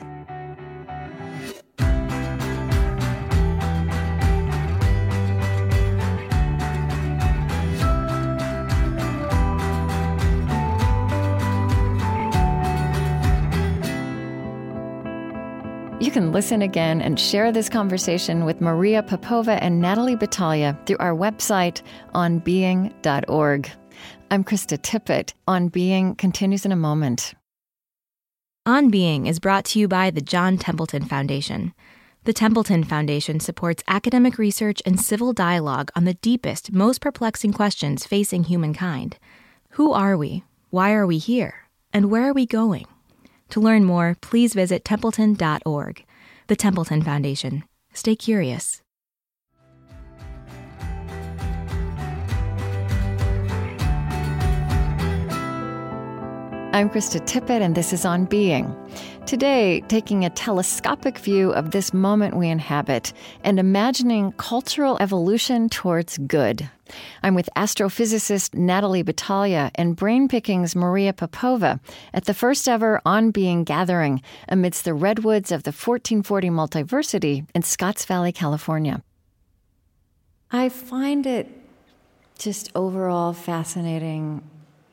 [16.11, 20.97] You can listen again and share this conversation with Maria Popova and Natalie Batalha through
[20.99, 21.81] our website
[22.13, 23.71] onbeing.org.
[24.29, 25.31] I'm Krista Tippett.
[25.47, 27.33] On Being continues in a moment.
[28.65, 31.73] On Being is brought to you by the John Templeton Foundation.
[32.25, 38.05] The Templeton Foundation supports academic research and civil dialogue on the deepest, most perplexing questions
[38.05, 39.17] facing humankind.
[39.69, 40.43] Who are we?
[40.71, 41.69] Why are we here?
[41.93, 42.87] And where are we going?
[43.51, 46.05] To learn more, please visit templeton.org.
[46.47, 47.63] The Templeton Foundation.
[47.93, 48.81] Stay curious.
[56.73, 58.73] I'm Krista Tippett, and this is On Being.
[59.25, 66.17] Today, taking a telescopic view of this moment we inhabit and imagining cultural evolution towards
[66.17, 66.69] good.
[67.23, 71.79] I'm with astrophysicist Natalie Batalha and Brain Pickings Maria Popova
[72.13, 77.61] at the first ever On Being gathering amidst the redwoods of the 1440 Multiversity in
[77.61, 79.01] Scotts Valley, California.
[80.51, 81.47] I find it
[82.37, 84.41] just overall fascinating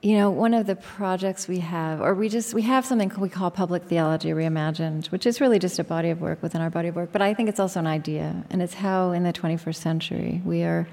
[0.01, 3.29] you know one of the projects we have or we just we have something we
[3.29, 6.89] call public theology reimagined which is really just a body of work within our body
[6.89, 9.75] of work but i think it's also an idea and it's how in the 21st
[9.75, 10.87] century we are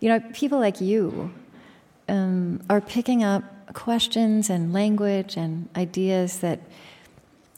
[0.00, 1.32] you know, people like you
[2.08, 3.42] um, are picking up
[3.74, 6.60] questions and language and ideas that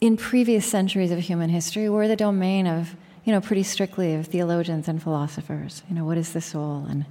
[0.00, 4.26] in previous centuries of human history were the domain of, you know, pretty strictly of
[4.26, 5.82] theologians and philosophers.
[5.88, 6.86] You know, what is the soul?
[6.88, 7.04] And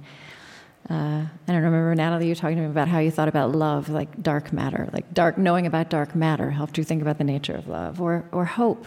[0.90, 3.88] uh, I don't remember, Natalie, you talking to me about how you thought about love,
[3.88, 7.54] like dark matter, like dark, knowing about dark matter helped you think about the nature
[7.54, 8.86] of love, or, or hope.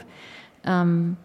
[0.66, 1.18] Um,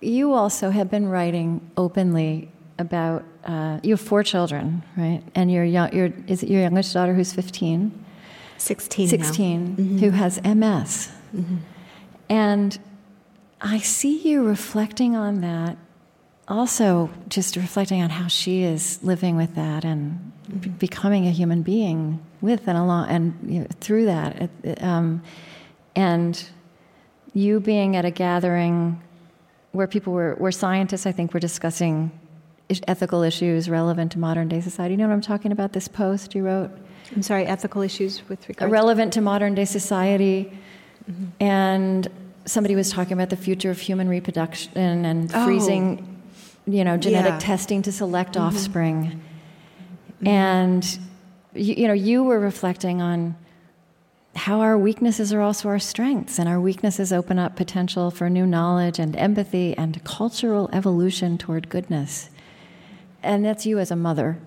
[0.00, 5.22] you also have been writing openly about uh, you have four children, right?
[5.34, 8.04] And your young, your is it your youngest daughter who's fifteen?
[8.58, 9.08] Sixteen.
[9.08, 9.98] Sixteen, mm-hmm.
[9.98, 11.56] who has MS, mm-hmm.
[12.28, 12.78] and
[13.60, 15.76] I see you reflecting on that.
[16.48, 20.70] Also, just reflecting on how she is living with that and mm-hmm.
[20.72, 25.22] becoming a human being with and along and you know, through that, um,
[25.96, 26.48] and
[27.34, 29.02] you being at a gathering
[29.72, 32.10] where people were, where scientists, I think, were discussing
[32.88, 34.94] ethical issues relevant to modern day society.
[34.94, 35.72] You know what I'm talking about?
[35.72, 36.70] This post you wrote.
[37.14, 40.52] I'm sorry, ethical issues with regard relevant to modern day society,
[41.08, 41.26] mm-hmm.
[41.40, 42.08] and
[42.46, 45.44] somebody was talking about the future of human reproduction and oh.
[45.44, 46.15] freezing,
[46.66, 47.38] you know, genetic yeah.
[47.38, 48.46] testing to select mm-hmm.
[48.46, 49.22] offspring,
[50.20, 50.26] mm-hmm.
[50.26, 50.98] and
[51.54, 53.36] you, you know, you were reflecting on
[54.34, 58.46] how our weaknesses are also our strengths, and our weaknesses open up potential for new
[58.46, 62.30] knowledge and empathy and cultural evolution toward goodness.
[63.22, 64.38] And that's you as a mother.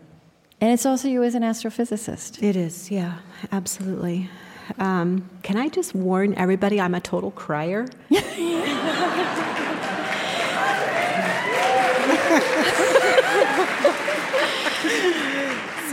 [0.61, 2.43] And it's also you as an astrophysicist.
[2.43, 3.19] It is, yeah,
[3.51, 4.29] absolutely.
[4.77, 7.87] Um, can I just warn everybody I'm a total crier?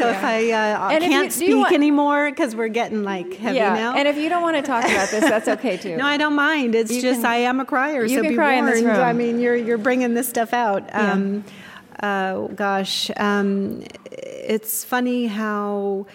[0.07, 0.19] So yeah.
[0.19, 3.75] if I uh, can't you, speak want, anymore because we're getting like heavy yeah.
[3.75, 3.97] now.
[3.97, 5.97] And if you don't want to talk about this, that's okay too.
[5.97, 6.75] no, I don't mind.
[6.75, 8.69] It's you just can, I am a crier, you so can be cry warned.
[8.69, 9.01] In this room.
[9.01, 10.85] I mean, you're you're bringing this stuff out.
[10.89, 11.13] Yeah.
[11.13, 11.45] Um,
[12.01, 16.07] uh, gosh, um, it's funny how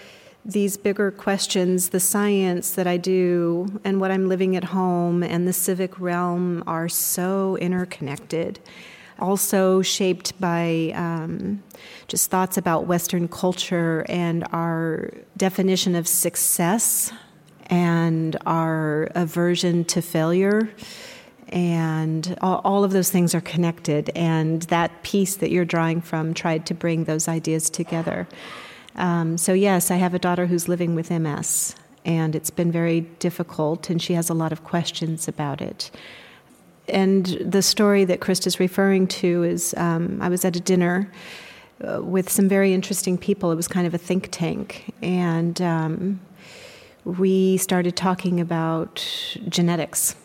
[0.46, 5.48] these bigger questions, the science that I do, and what I'm living at home, and
[5.48, 8.60] the civic realm are so interconnected
[9.22, 11.64] also shaped by um,
[12.08, 17.14] just thoughts about Western culture and our definition of success
[17.68, 20.70] and our aversion to failure.
[21.50, 24.10] And all, of those things are connected.
[24.16, 28.28] And that piece that you're drawing from tried to bring those ideas together.
[28.96, 33.02] Um, so, yes, I have a daughter who's living with MS, and it's been very
[33.02, 35.92] difficult, and she has a lot of questions about it
[36.88, 41.12] and the story that Krista is referring to is um, I was at a dinner
[41.88, 43.52] uh, with some very interesting people.
[43.52, 46.20] It was kind of a think tank, and um,
[47.06, 49.06] we started talking about
[49.48, 50.16] genetics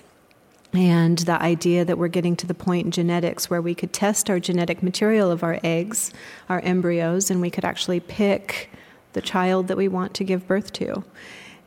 [0.72, 4.28] and the idea that we're getting to the point in genetics where we could test
[4.28, 6.12] our genetic material of our eggs,
[6.48, 8.70] our embryos, and we could actually pick
[9.14, 11.02] the child that we want to give birth to.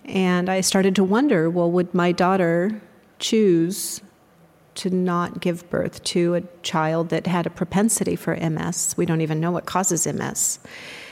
[0.06, 2.80] And I started to wonder well, would my daughter
[3.18, 4.02] choose
[4.80, 8.96] to not give birth to a child that had a propensity for MS.
[8.98, 10.60] We don't even know what causes MS.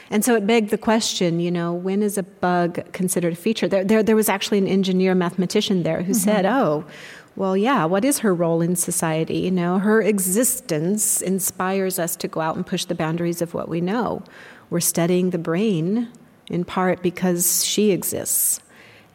[0.10, 3.68] And so it begged the question, you know, when is a bug considered a feature?
[3.68, 6.14] There, there, there was actually an engineer mathematician there who mm-hmm.
[6.14, 6.86] said, oh,
[7.36, 9.40] well, yeah, what is her role in society?
[9.40, 13.70] You know, her existence inspires us to go out and push the boundaries of what
[13.70, 14.24] we know.
[14.70, 16.10] We're studying the brain
[16.50, 18.60] in part because she exists.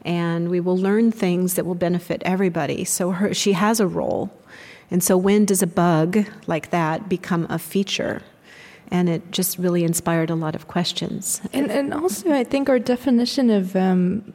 [0.05, 2.85] And we will learn things that will benefit everybody.
[2.85, 4.31] So her, she has a role.
[4.93, 8.21] And so, when does a bug like that become a feature?
[8.91, 11.41] And it just really inspired a lot of questions.
[11.55, 14.35] And, and also, I think our definition of um,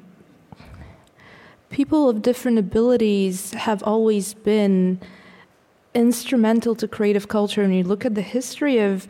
[1.69, 4.99] people of different abilities have always been
[5.93, 7.61] instrumental to creative culture.
[7.61, 9.07] And you look at the history of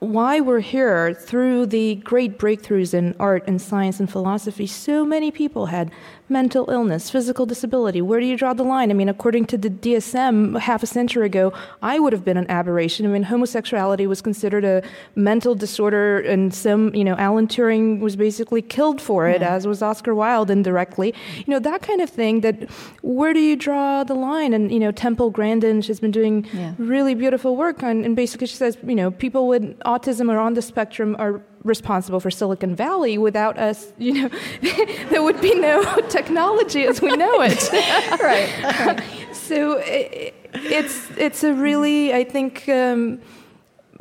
[0.00, 5.30] why we're here through the great breakthroughs in art and science and philosophy, so many
[5.30, 5.92] people had
[6.28, 8.00] mental illness, physical disability.
[8.00, 8.90] Where do you draw the line?
[8.90, 12.50] I mean, according to the DSM half a century ago, I would have been an
[12.50, 13.06] aberration.
[13.06, 14.82] I mean, homosexuality was considered a
[15.14, 19.54] mental disorder, and some, you know, Alan Turing was basically killed for it, yeah.
[19.54, 21.14] as was Oscar Wilde indirectly.
[21.36, 22.40] You know, that kind of thing.
[22.40, 22.70] That
[23.02, 24.52] where do you draw the line?
[24.52, 26.74] And you know, Temple Grandin, she's been doing yeah.
[26.78, 30.54] really beautiful work on, and basically she says, you know, people with autism or on
[30.54, 33.18] the spectrum are responsible for Silicon Valley.
[33.18, 34.30] Without us, you know,
[35.10, 37.70] there would be no technology as we know it.
[38.20, 39.02] right, right.
[39.34, 43.20] So it, it's it's a really I think um,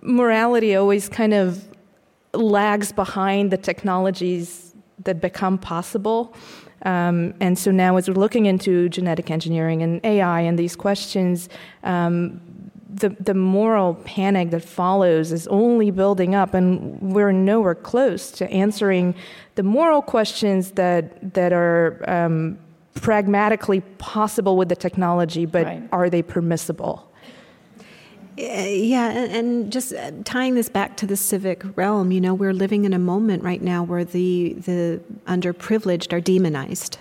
[0.02, 1.68] morality always kind of
[2.34, 4.74] lags behind the technologies
[5.04, 6.34] that become possible.
[6.84, 11.50] Um, and so now, as we're looking into genetic engineering and AI and these questions,
[11.84, 12.40] um,
[12.96, 18.50] the, the moral panic that follows is only building up, and we're nowhere close to
[18.50, 19.14] answering
[19.56, 22.58] the moral questions that, that are um,
[22.94, 25.84] pragmatically possible with the technology, but right.
[25.92, 27.12] are they permissible?
[28.38, 32.84] Yeah, and just uh, tying this back to the civic realm, you know, we're living
[32.84, 36.98] in a moment right now where the the underprivileged are demonized,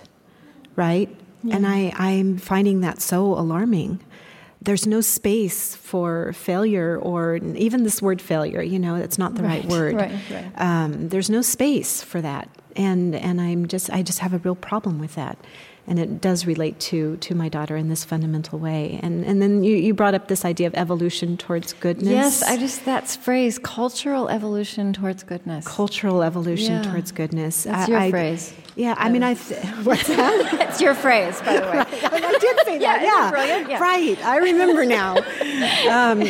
[0.77, 1.09] right?
[1.43, 1.57] Yeah.
[1.57, 3.99] And I I'm finding that so alarming
[4.65, 9.43] there's no space for failure or even this word failure you know it's not the
[9.43, 10.51] right, right word right, right.
[10.57, 14.55] Um, there's no space for that and and i'm just i just have a real
[14.55, 15.37] problem with that
[15.87, 18.99] and it does relate to to my daughter in this fundamental way.
[19.03, 22.09] And and then you, you brought up this idea of evolution towards goodness.
[22.09, 25.67] Yes, I just that phrase, cultural evolution towards goodness.
[25.67, 26.91] Cultural evolution yeah.
[26.91, 27.63] towards goodness.
[27.63, 28.53] That's I, your I, phrase.
[28.75, 29.35] Yeah, I mean, I.
[29.35, 30.53] Th- what's that?
[30.69, 31.77] it's your phrase, by the way.
[31.77, 32.03] right.
[32.13, 33.01] I did say that.
[33.01, 33.67] Yeah.
[33.67, 33.79] Yeah.
[33.79, 35.15] Right, I remember now.
[35.89, 36.23] Um,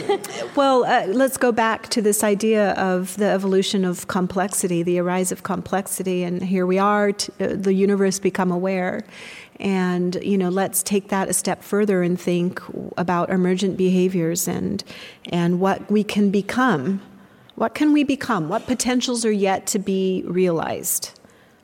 [0.56, 5.32] well, uh, let's go back to this idea of the evolution of complexity, the arise
[5.32, 7.14] of complexity, and here we are.
[7.14, 9.04] T- uh, the universe become aware
[9.58, 12.62] and you know let's take that a step further and think
[12.98, 14.84] about emergent behaviors and
[15.30, 17.00] and what we can become
[17.56, 18.50] What can we become?
[18.50, 21.18] What potentials are yet to be realized?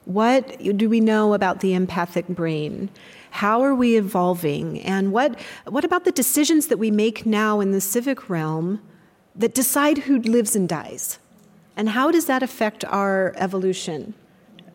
[0.06, 2.90] What do we know about the empathic brain?
[3.32, 4.82] How are we evolving?
[4.82, 8.82] And what, what about the decisions that we make now in the civic realm
[9.36, 11.20] that decide who lives and dies?
[11.78, 14.14] And how does that affect our evolution?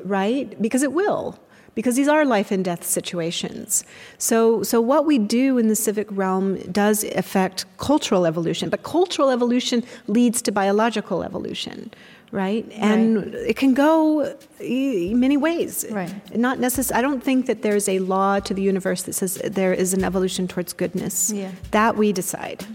[0.04, 0.60] Right?
[0.60, 1.38] Because it will
[1.76, 3.84] because these are life and death situations.
[4.18, 9.28] So, so what we do in the civic realm does affect cultural evolution, but cultural
[9.28, 11.92] evolution leads to biological evolution,
[12.32, 12.66] right?
[12.72, 13.34] And right.
[13.34, 15.84] it can go many ways.
[15.90, 16.36] Right.
[16.36, 19.72] Not necess- I don't think that there's a law to the universe that says there
[19.72, 21.30] is an evolution towards goodness.
[21.32, 21.52] Yeah.
[21.70, 22.66] That we decide.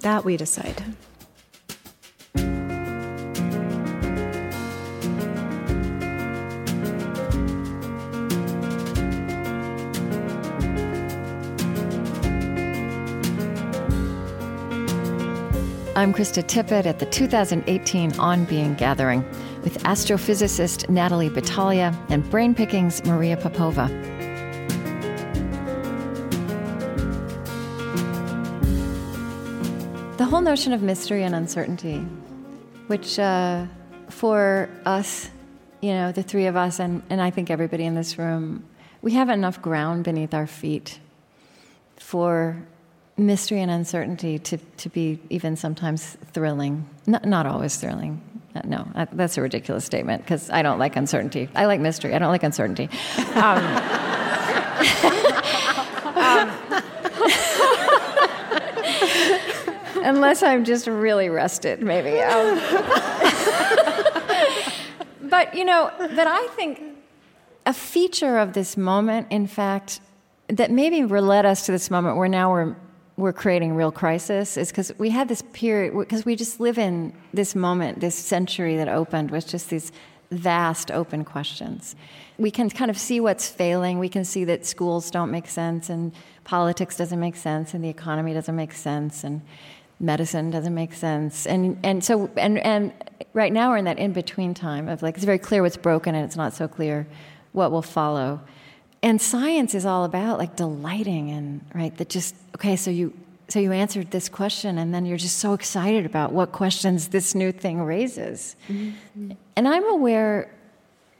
[0.00, 0.82] That we decide.
[15.96, 19.24] I'm Krista Tippett at the 2018 On Being Gathering
[19.62, 23.88] with astrophysicist Natalie Batalha and Brain Pickings Maria Popova.
[30.18, 32.00] The whole notion of mystery and uncertainty,
[32.88, 33.64] which uh,
[34.10, 35.30] for us,
[35.80, 38.66] you know, the three of us, and, and I think everybody in this room,
[39.00, 41.00] we have enough ground beneath our feet
[41.96, 42.62] for
[43.18, 46.88] mystery and uncertainty to, to be even sometimes thrilling.
[47.06, 48.20] Not, not always thrilling.
[48.54, 51.48] Uh, no, uh, that's a ridiculous statement because I don't like uncertainty.
[51.54, 52.14] I like mystery.
[52.14, 52.88] I don't like uncertainty.
[53.34, 53.64] Um,
[56.16, 56.50] um,
[60.04, 62.20] unless I'm just really rested, maybe.
[62.20, 62.60] Um,
[65.22, 66.82] but, you know, but I think
[67.66, 70.00] a feature of this moment, in fact,
[70.48, 72.76] that maybe led us to this moment where now we're
[73.16, 77.14] we're creating real crisis is because we had this period because we just live in
[77.32, 79.90] this moment this century that opened with just these
[80.30, 81.96] vast open questions.
[82.38, 83.98] We can kind of see what's failing.
[83.98, 86.12] We can see that schools don't make sense and
[86.44, 89.40] politics doesn't make sense and the economy doesn't make sense and
[89.98, 91.46] medicine doesn't make sense.
[91.46, 92.92] And and so and and
[93.32, 96.14] right now we're in that in between time of like it's very clear what's broken
[96.14, 97.06] and it's not so clear
[97.52, 98.40] what will follow
[99.06, 103.14] and science is all about like delighting and right that just okay so you
[103.48, 107.32] so you answered this question and then you're just so excited about what questions this
[107.32, 109.30] new thing raises mm-hmm.
[109.54, 110.52] and i'm aware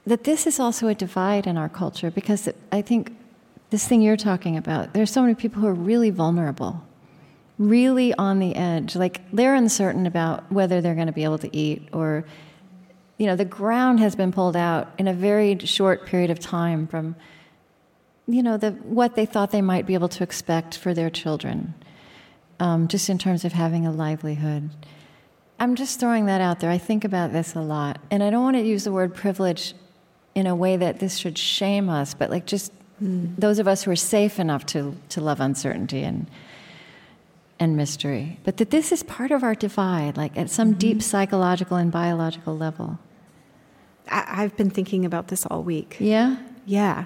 [0.05, 3.15] that this is also a divide in our culture because i think
[3.69, 6.83] this thing you're talking about there's so many people who are really vulnerable
[7.57, 11.55] really on the edge like they're uncertain about whether they're going to be able to
[11.55, 12.25] eat or
[13.17, 16.85] you know the ground has been pulled out in a very short period of time
[16.85, 17.15] from
[18.27, 21.73] you know, the, what they thought they might be able to expect for their children,
[22.59, 24.69] um, just in terms of having a livelihood.
[25.59, 26.69] I'm just throwing that out there.
[26.69, 27.99] I think about this a lot.
[28.11, 29.73] And I don't want to use the word privilege
[30.35, 32.71] in a way that this should shame us, but like just
[33.01, 33.33] mm.
[33.37, 36.29] those of us who are safe enough to, to love uncertainty and,
[37.59, 38.39] and mystery.
[38.43, 40.79] But that this is part of our divide, like at some mm-hmm.
[40.79, 42.99] deep psychological and biological level.
[44.11, 45.95] I, I've been thinking about this all week.
[45.99, 46.37] Yeah?
[46.65, 47.05] Yeah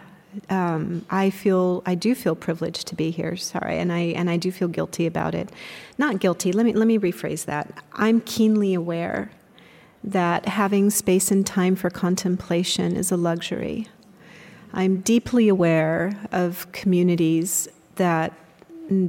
[0.50, 3.36] um, I feel I do feel privileged to be here.
[3.36, 5.50] Sorry, and I and I do feel guilty about it.
[5.98, 6.52] Not guilty.
[6.52, 7.84] Let me let me rephrase that.
[7.94, 9.32] I'm keenly aware
[10.04, 13.88] that having space and time for contemplation is a luxury.
[14.74, 18.34] I'm deeply aware of communities that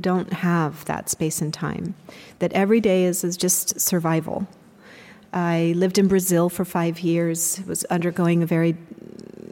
[0.01, 1.95] don't have that space and time.
[2.41, 4.47] That every day is, is just survival.
[5.33, 8.77] I lived in Brazil for five years, was undergoing a very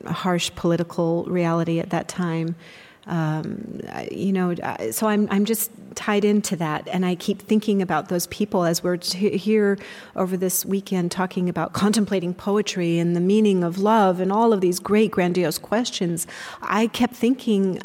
[0.07, 2.57] harsh political reality at that time.
[3.07, 3.81] Um,
[4.11, 4.55] you know,
[4.91, 8.85] so I'm I'm just tied into that, and I keep thinking about those people as
[8.85, 9.79] we're t- here
[10.17, 14.61] over this weekend talking about contemplating poetry and the meaning of love and all of
[14.61, 16.27] these great grandiose questions.
[16.63, 17.81] I kept thinking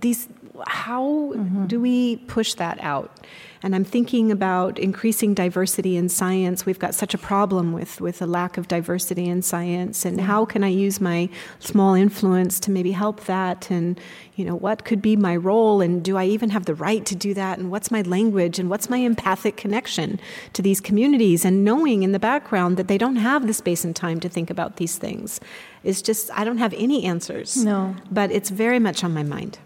[0.00, 0.28] these
[0.66, 1.66] how mm-hmm.
[1.66, 3.26] do we push that out?
[3.62, 6.64] And I'm thinking about increasing diversity in science.
[6.64, 10.04] We've got such a problem with, with a lack of diversity in science.
[10.04, 11.28] And how can I use my
[11.58, 13.68] small influence to maybe help that?
[13.70, 14.00] And,
[14.36, 15.80] you know, what could be my role?
[15.80, 17.58] And do I even have the right to do that?
[17.58, 18.60] And what's my language?
[18.60, 20.20] And what's my empathic connection
[20.52, 21.44] to these communities?
[21.44, 24.50] And knowing in the background that they don't have the space and time to think
[24.50, 25.40] about these things
[25.82, 27.56] is just, I don't have any answers.
[27.64, 27.96] No.
[28.10, 29.58] But it's very much on my mind.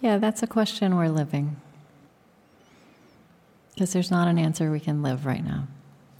[0.00, 1.56] Yeah, that's a question we're living.
[3.74, 5.66] Because there's not an answer we can live right now.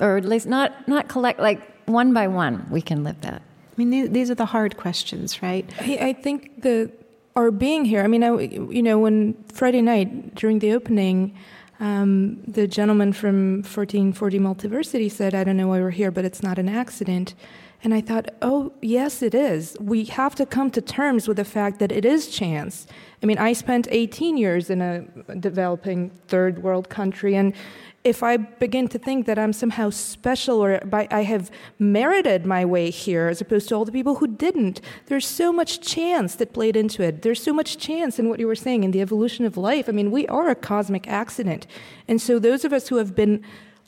[0.01, 3.43] Or at least not, not collect, like one by one, we can live that.
[3.43, 5.69] I mean, these are the hard questions, right?
[5.81, 6.91] I, I think the
[7.37, 8.03] our being here.
[8.03, 11.35] I mean, I, you know, when Friday night during the opening,
[11.79, 16.43] um, the gentleman from 1440 Multiversity said, "I don't know why we're here, but it's
[16.43, 17.35] not an accident."
[17.83, 19.77] And I thought, oh, yes, it is.
[19.81, 22.87] We have to come to terms with the fact that it is chance.
[23.23, 25.01] I mean, I spent 18 years in a
[25.37, 27.55] developing third world country, and
[28.03, 32.65] if I begin to think that I'm somehow special or by, I have merited my
[32.65, 36.55] way here as opposed to all the people who didn't, there's so much chance that
[36.55, 37.21] played into it.
[37.21, 39.87] There's so much chance in what you were saying in the evolution of life.
[39.87, 41.67] I mean, we are a cosmic accident.
[42.09, 43.45] And so those of us who have been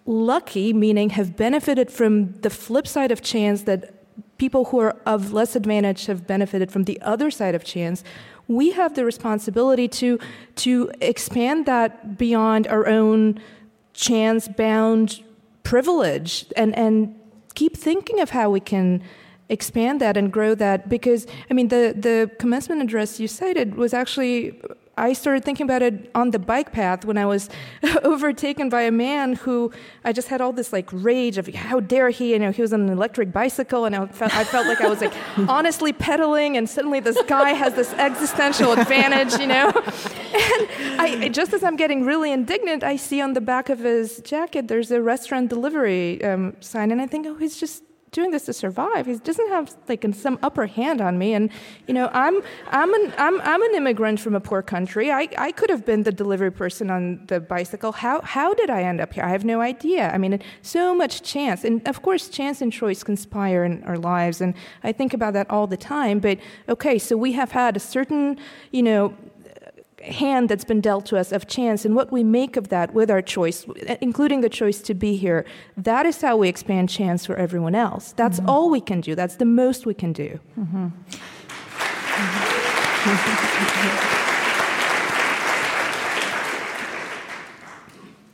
[0.06, 3.94] lucky, meaning have benefited from the flip side of chance that
[4.38, 8.02] people who are of less advantage have benefited from the other side of chance,
[8.48, 10.18] we have the responsibility to,
[10.56, 13.40] to expand that beyond our own
[13.94, 15.22] chance bound
[15.62, 17.14] privilege and, and
[17.54, 19.02] keep thinking of how we can
[19.48, 23.92] expand that and grow that because i mean the, the commencement address you cited was
[23.92, 24.58] actually
[24.96, 27.48] I started thinking about it on the bike path when I was
[28.02, 29.72] overtaken by a man who
[30.04, 32.74] I just had all this like rage of how dare he, you know, he was
[32.74, 35.14] on an electric bicycle and I felt, I felt like I was like
[35.48, 39.70] honestly pedaling and suddenly this guy has this existential advantage, you know.
[39.70, 44.20] And I, just as I'm getting really indignant, I see on the back of his
[44.20, 47.82] jacket there's a restaurant delivery um, sign and I think, oh, he's just
[48.12, 49.06] doing this to survive.
[49.06, 51.32] He doesn't have like some upper hand on me.
[51.32, 51.50] And
[51.88, 55.10] you know, I'm I'm an I'm I'm an immigrant from a poor country.
[55.10, 57.90] I, I could have been the delivery person on the bicycle.
[57.92, 59.24] How how did I end up here?
[59.24, 60.10] I have no idea.
[60.10, 64.42] I mean, so much chance, and of course, chance and choice conspire in our lives.
[64.42, 64.54] And
[64.84, 66.20] I think about that all the time.
[66.20, 66.38] But
[66.68, 68.38] okay, so we have had a certain
[68.72, 69.16] you know
[70.02, 73.10] hand that's been dealt to us of chance and what we make of that with
[73.10, 73.66] our choice,
[74.00, 75.44] including the choice to be here,
[75.76, 78.12] that is how we expand chance for everyone else.
[78.12, 78.50] That's mm-hmm.
[78.50, 79.14] all we can do.
[79.14, 80.40] That's the most we can do.
[80.58, 80.88] Mm-hmm.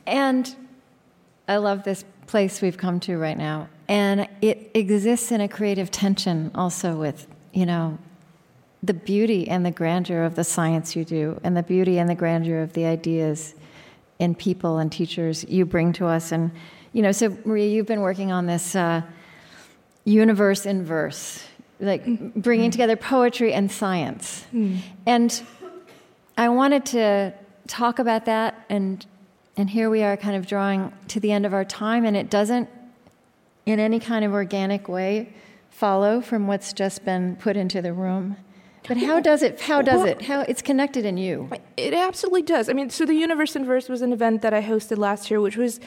[0.07, 0.57] and
[1.49, 3.69] I love this place we've come to right now.
[3.89, 7.99] And it exists in a creative tension also with, you know,
[8.83, 12.15] the beauty and the grandeur of the science you do, and the beauty and the
[12.15, 13.55] grandeur of the ideas
[14.21, 16.33] and people and teachers you bring to us.
[16.33, 16.51] And,
[16.93, 19.03] you know, so Maria, you've been working on this uh,
[20.05, 21.45] universe in verse,
[21.81, 22.41] like mm-hmm.
[22.41, 24.45] bringing together poetry and science.
[24.53, 24.79] Mm.
[25.07, 25.43] And
[26.37, 27.35] I wanted to
[27.67, 29.05] talk about that, and,
[29.57, 32.31] and here we are kind of drawing to the end of our time, and it
[32.31, 32.69] doesn't,
[33.67, 35.33] in any kind of organic way,
[35.71, 38.37] follow from what's just been put into the room.
[38.87, 39.61] But how does it?
[39.61, 40.23] How does well, it?
[40.23, 41.49] How it's connected in you?
[41.77, 42.69] It absolutely does.
[42.69, 45.41] I mean, so the Universe in Verse was an event that I hosted last year,
[45.41, 45.81] which was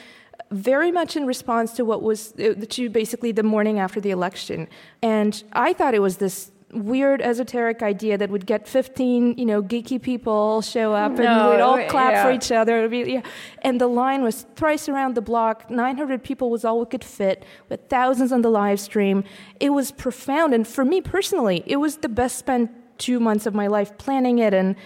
[0.50, 4.68] very much in response to what was uh, to basically the morning after the election,
[5.02, 9.62] and I thought it was this weird esoteric idea that would get 15 you know
[9.62, 12.24] geeky people show up and we'd all clap yeah.
[12.24, 13.22] for each other be, yeah.
[13.60, 17.44] and the line was thrice around the block 900 people was all we could fit
[17.68, 19.22] with thousands on the live stream
[19.60, 22.70] it was profound and for me personally it was the best spent
[23.02, 24.76] two months of my life planning it and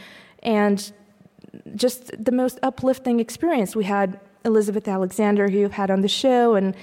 [0.43, 0.93] and
[1.75, 3.77] just the most uplifting experience.
[3.77, 6.75] We had Elizabeth Alexander, who you had on the show, and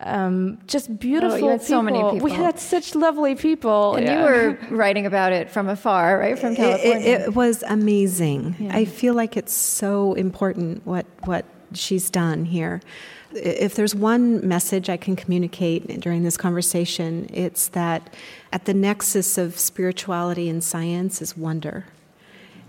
[0.00, 1.58] um, just beautiful oh, people.
[1.60, 2.18] So many people.
[2.18, 3.94] We had such lovely people.
[3.94, 4.18] And yeah.
[4.18, 6.98] you were writing about it from afar, right, from California.
[6.98, 8.56] It, it, it was amazing.
[8.58, 8.76] Yeah.
[8.76, 12.80] I feel like it's so important what what she's done here.
[13.34, 18.14] If there's one message I can communicate during this conversation, it's that
[18.52, 21.86] at the nexus of spirituality and science is wonder.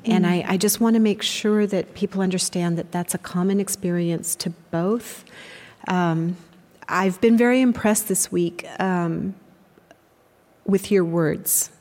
[0.06, 3.60] And I, I, just want to make sure that people understand that that's a common
[3.60, 5.26] experience to both.
[5.88, 6.38] Um,
[6.88, 9.34] I've been very impressed this week um,
[10.64, 11.72] with your words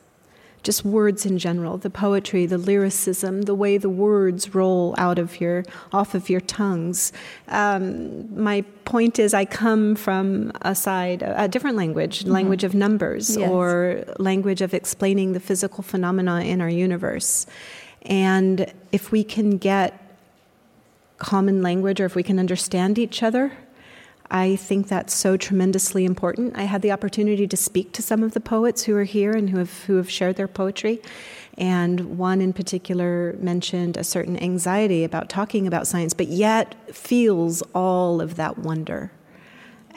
[0.65, 5.41] just words in general, the poetry, the lyricism, the way the words roll out of
[5.41, 7.13] your, off of your tongues.
[7.49, 12.33] Um, my point is, I come from a side, a different language, mm-hmm.
[12.33, 13.49] language of numbers, yes.
[13.49, 17.47] or language of explaining the physical phenomena in our universe.
[18.03, 20.01] And if we can get
[21.19, 23.53] common language, or if we can understand each other,
[24.35, 26.59] I think that's so tremendously important.
[26.59, 29.49] I had the opportunity to speak to some of the poets who are here and
[29.49, 31.01] who have, who have shared their poetry.
[31.57, 37.63] And one in particular mentioned a certain anxiety about talking about science, but yet feels
[37.77, 39.13] all of that wonder.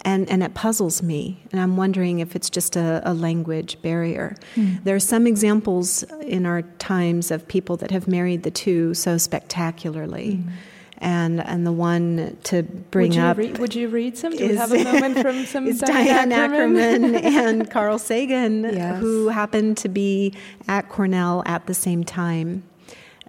[0.05, 1.43] And, and it puzzles me.
[1.51, 4.35] And I'm wondering if it's just a, a language barrier.
[4.55, 4.83] Mm.
[4.83, 9.17] There are some examples in our times of people that have married the two so
[9.17, 10.43] spectacularly.
[10.43, 10.51] Mm
[10.99, 13.37] and and the one to bring would you up.
[13.37, 14.35] Read, would you read some?
[14.35, 18.99] Do is, we have a moment from some Diane, Diane Ackerman, and Carl Sagan, yes.
[18.99, 20.33] who happened to be
[20.67, 22.63] at Cornell at the same time.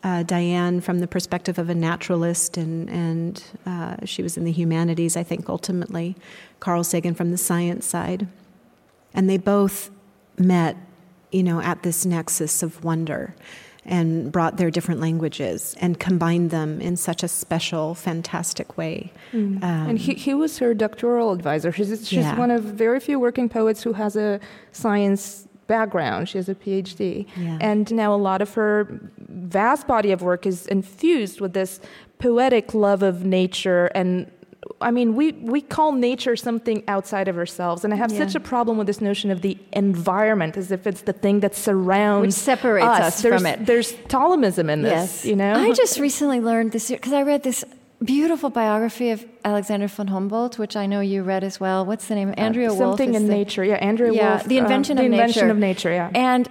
[0.05, 4.53] Uh, Diane, from the perspective of a naturalist, and and uh, she was in the
[4.53, 6.17] humanities, I think, ultimately.
[6.61, 8.27] Carl Sagan from the science side,
[9.13, 9.91] and they both
[10.39, 10.77] met,
[11.33, 13.35] you know, at this nexus of wonder
[13.89, 19.11] and brought their different languages and combined them in such a special, fantastic way.
[19.33, 19.63] Mm.
[19.63, 21.73] Um, and he, he was her doctoral advisor.
[21.73, 22.39] She's, she's yeah.
[22.39, 24.39] one of very few working poets who has a
[24.73, 26.29] science background.
[26.29, 27.27] She has a PhD.
[27.37, 27.59] Yeah.
[27.61, 31.81] And now a lot of her vast body of work is infused with this
[32.19, 34.31] poetic love of nature and
[34.81, 38.19] I mean, we, we call nature something outside of ourselves, and I have yeah.
[38.19, 41.55] such a problem with this notion of the environment as if it's the thing that
[41.55, 43.67] surrounds Which separates us, us there's, from it.
[43.67, 45.25] There's Ptolemaism in this, yes.
[45.25, 45.55] you know.
[45.55, 47.65] I just recently learned this because I read this
[48.05, 51.85] beautiful biography of Alexander von Humboldt, which I know you read as well.
[51.85, 52.35] What's the name?
[52.37, 53.65] Andrea uh, Something in the, nature.
[53.65, 54.45] Yeah, Andrea yeah, Wulf.
[54.45, 55.23] The invention uh, of the nature.
[55.23, 55.91] invention of nature.
[55.91, 56.11] Yeah.
[56.15, 56.49] And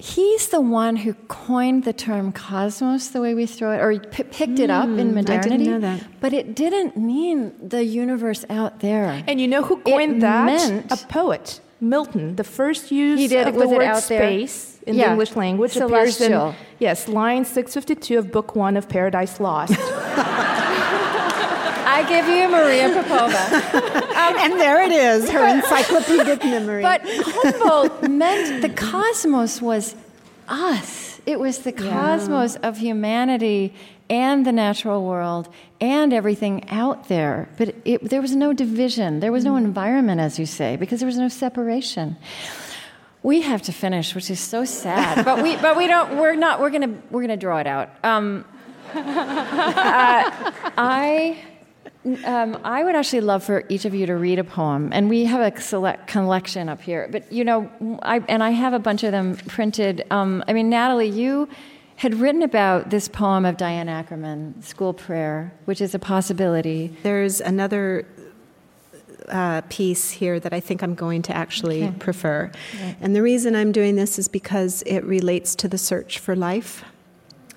[0.00, 4.24] he's the one who coined the term cosmos the way we throw it, or p-
[4.24, 5.48] picked it up in modernity.
[5.48, 6.20] Hmm, I didn't know that.
[6.20, 9.22] But it didn't mean the universe out there.
[9.26, 10.46] And you know who coined it that?
[10.46, 12.36] Meant a poet, Milton.
[12.36, 14.88] The first use he did, of was the word out space there?
[14.88, 15.04] in yeah.
[15.04, 16.48] the English language Celestial.
[16.48, 19.74] appears in yes, line 652 of Book One of Paradise Lost.
[22.00, 23.56] I give you Maria Popova.
[24.16, 26.80] Um, and there it is, her encyclopedic memory.
[26.80, 29.94] But Humboldt meant the cosmos was
[30.48, 31.20] us.
[31.26, 32.68] It was the cosmos yeah.
[32.68, 33.74] of humanity
[34.08, 37.50] and the natural world and everything out there.
[37.58, 39.20] But it, there was no division.
[39.20, 39.58] There was no mm.
[39.58, 42.16] environment, as you say, because there was no separation.
[43.22, 45.22] We have to finish, which is so sad.
[45.26, 46.16] but we, but we don't.
[46.16, 46.60] We're not.
[46.60, 46.94] We're gonna.
[47.10, 47.90] We're gonna draw it out.
[48.02, 48.46] Um,
[48.94, 49.02] uh,
[50.78, 51.38] I
[52.24, 55.26] um, I would actually love for each of you to read a poem, and we
[55.26, 57.08] have a select collection up here.
[57.10, 57.70] But you know,
[58.02, 60.06] I, and I have a bunch of them printed.
[60.10, 61.48] Um, I mean, Natalie, you
[61.96, 66.96] had written about this poem of Diane Ackerman, "School Prayer," which is a possibility.
[67.02, 68.06] There's another
[69.28, 71.98] uh, piece here that I think I'm going to actually okay.
[71.98, 72.50] prefer,
[73.02, 76.82] and the reason I'm doing this is because it relates to the search for life,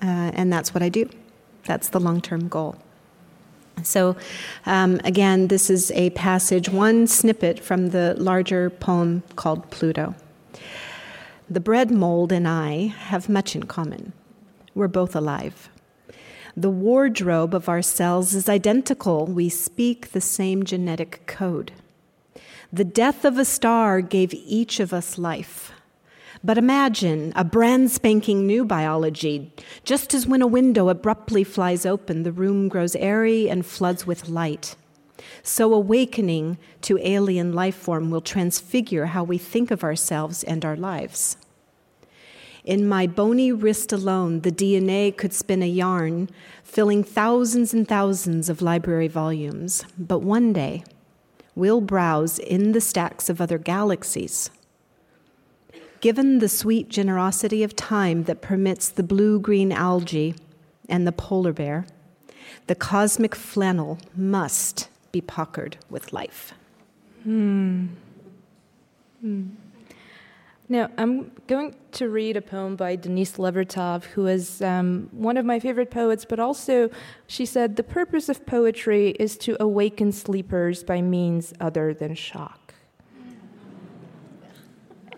[0.02, 1.08] uh, and that's what I do.
[1.64, 2.76] That's the long-term goal.
[3.82, 4.16] So,
[4.66, 10.14] um, again, this is a passage, one snippet from the larger poem called Pluto.
[11.50, 14.12] The bread mold and I have much in common.
[14.74, 15.68] We're both alive.
[16.56, 19.26] The wardrobe of our cells is identical.
[19.26, 21.72] We speak the same genetic code.
[22.72, 25.73] The death of a star gave each of us life.
[26.44, 29.50] But imagine a brand spanking new biology.
[29.82, 34.28] Just as when a window abruptly flies open, the room grows airy and floods with
[34.28, 34.76] light.
[35.42, 40.76] So, awakening to alien life form will transfigure how we think of ourselves and our
[40.76, 41.38] lives.
[42.62, 46.28] In my bony wrist alone, the DNA could spin a yarn,
[46.62, 49.84] filling thousands and thousands of library volumes.
[49.96, 50.84] But one day,
[51.54, 54.50] we'll browse in the stacks of other galaxies
[56.04, 60.34] Given the sweet generosity of time that permits the blue green algae
[60.86, 61.86] and the polar bear,
[62.66, 66.52] the cosmic flannel must be puckered with life.
[67.22, 67.86] Hmm.
[69.22, 69.44] Hmm.
[70.68, 75.46] Now, I'm going to read a poem by Denise Levertov, who is um, one of
[75.46, 76.90] my favorite poets, but also
[77.26, 82.74] she said, The purpose of poetry is to awaken sleepers by means other than shock.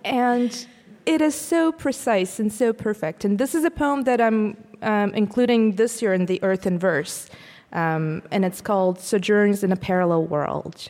[0.05, 0.68] And
[1.07, 3.24] it is so precise and so perfect.
[3.24, 6.78] And this is a poem that I'm um, including this year in the Earth in
[6.78, 7.30] Verse,
[7.72, 10.88] um, and it's called Sojourns in a Parallel World.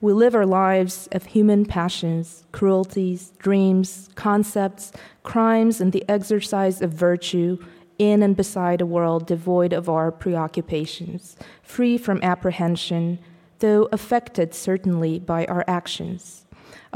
[0.00, 4.92] We live our lives of human passions, cruelties, dreams, concepts,
[5.22, 7.58] crimes, and the exercise of virtue
[7.98, 13.18] in and beside a world devoid of our preoccupations, free from apprehension,
[13.60, 16.45] though affected certainly by our actions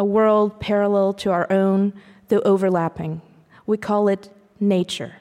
[0.01, 1.93] a world parallel to our own,
[2.29, 3.21] though overlapping.
[3.67, 5.17] We call it nature,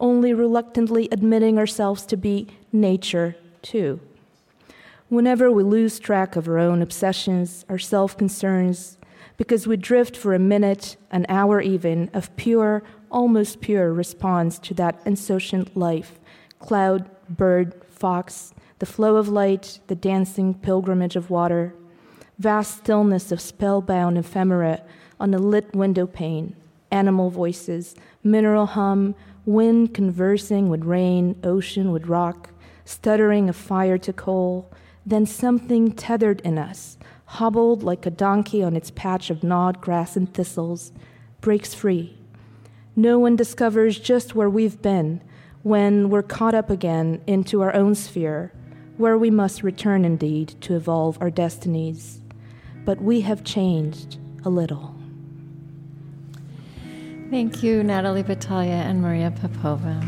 [0.00, 4.00] only reluctantly admitting ourselves to be nature too.
[5.10, 8.96] Whenever we lose track of our own obsessions, our self concerns,
[9.36, 14.72] because we drift for a minute, an hour even, of pure, almost pure response to
[14.72, 16.18] that insouciant life
[16.60, 21.74] cloud, bird, fox, the flow of light, the dancing pilgrimage of water,
[22.38, 24.82] vast stillness of spellbound ephemera
[25.20, 26.56] on a lit window pane,
[26.90, 29.14] animal voices, mineral hum,
[29.46, 32.50] wind conversing with rain, ocean with rock,
[32.84, 34.70] stuttering of fire to coal,
[35.06, 40.16] then something tethered in us, hobbled like a donkey on its patch of gnawed grass
[40.16, 40.92] and thistles,
[41.40, 42.16] breaks free.
[42.96, 45.20] No one discovers just where we've been
[45.62, 48.52] when we're caught up again into our own sphere,
[48.96, 52.20] where we must return indeed to evolve our destinies.
[52.84, 54.94] But we have changed a little.
[57.30, 60.02] Thank you, Natalie Batalha and Maria Popova.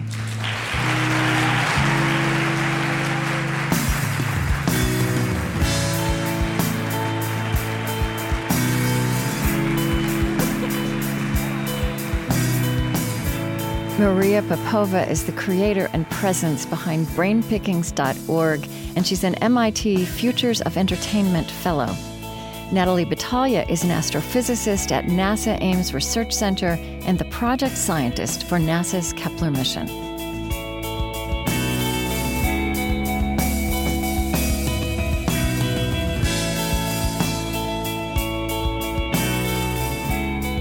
[13.98, 20.76] Maria Popova is the creator and presence behind brainpickings.org, and she's an MIT Futures of
[20.76, 21.96] Entertainment Fellow.
[22.72, 28.58] Natalie Batalha is an astrophysicist at NASA Ames Research Center and the project scientist for
[28.58, 30.05] NASA's Kepler mission.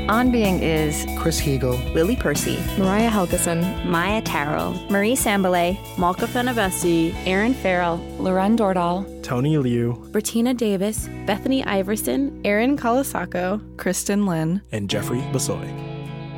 [0.07, 7.11] On Being is Chris Heagle, Lily Percy, Mariah Helgeson, Maia Tarrell, Marie Sambilay, Malka Fenyvesi,
[7.23, 14.91] Erinn Farrell, Lauren Dordal, Tony Liu, Bertina Davis, Bethany Iverson, Erin Colasacco, Kristin Lin, and
[14.91, 15.67] Jeffrey Bissoy.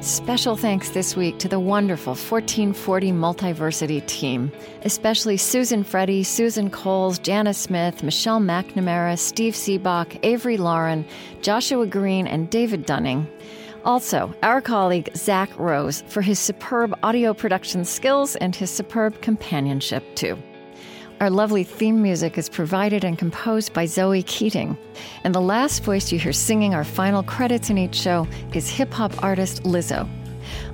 [0.02, 4.50] Special thanks this week to the wonderful 1440 Multiversity team,
[4.84, 11.04] especially Susan Freddy, Susan Coles, Janice Smith, Michelle McNamara, Steve Seabach, Avery Lauren,
[11.42, 13.28] Joshua Green, and David Dunning.
[13.88, 20.04] Also, our colleague Zach Rose for his superb audio production skills and his superb companionship,
[20.14, 20.38] too.
[21.22, 24.78] Our lovely theme music is provided and composed by Zoe Keating.
[25.24, 28.92] And the last voice you hear singing our final credits in each show is hip
[28.92, 30.06] hop artist Lizzo.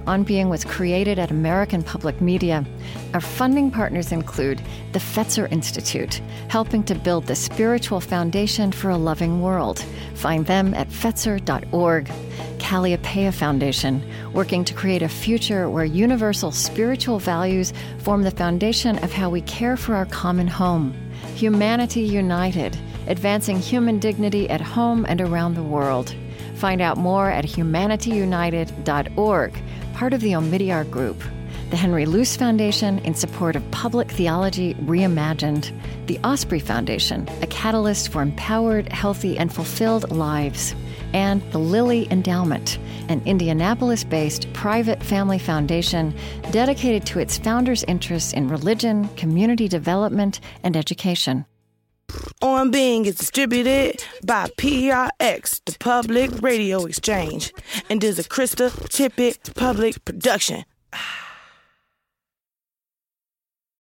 [0.05, 2.65] On Being was created at American Public Media.
[3.13, 6.15] Our funding partners include the Fetzer Institute,
[6.49, 9.79] helping to build the spiritual foundation for a loving world.
[10.15, 12.11] Find them at fetzer.org.
[12.57, 19.13] Kalliopeia Foundation, working to create a future where universal spiritual values form the foundation of
[19.13, 20.93] how we care for our common home.
[21.35, 22.77] Humanity United,
[23.07, 26.13] advancing human dignity at home and around the world.
[26.55, 29.53] Find out more at humanityunited.org,
[29.93, 31.23] part of the Omidyar Group.
[31.69, 35.71] The Henry Luce Foundation in support of public theology reimagined.
[36.07, 40.75] The Osprey Foundation, a catalyst for empowered, healthy, and fulfilled lives
[41.13, 46.13] and the Lilly Endowment, an Indianapolis based private family foundation
[46.51, 51.45] dedicated to its founders' interests in religion, community development, and education.
[52.41, 57.53] On Being is distributed by PRX, the Public Radio Exchange,
[57.89, 60.65] and is a Krista Tippett public production.
[60.93, 61.22] Ah.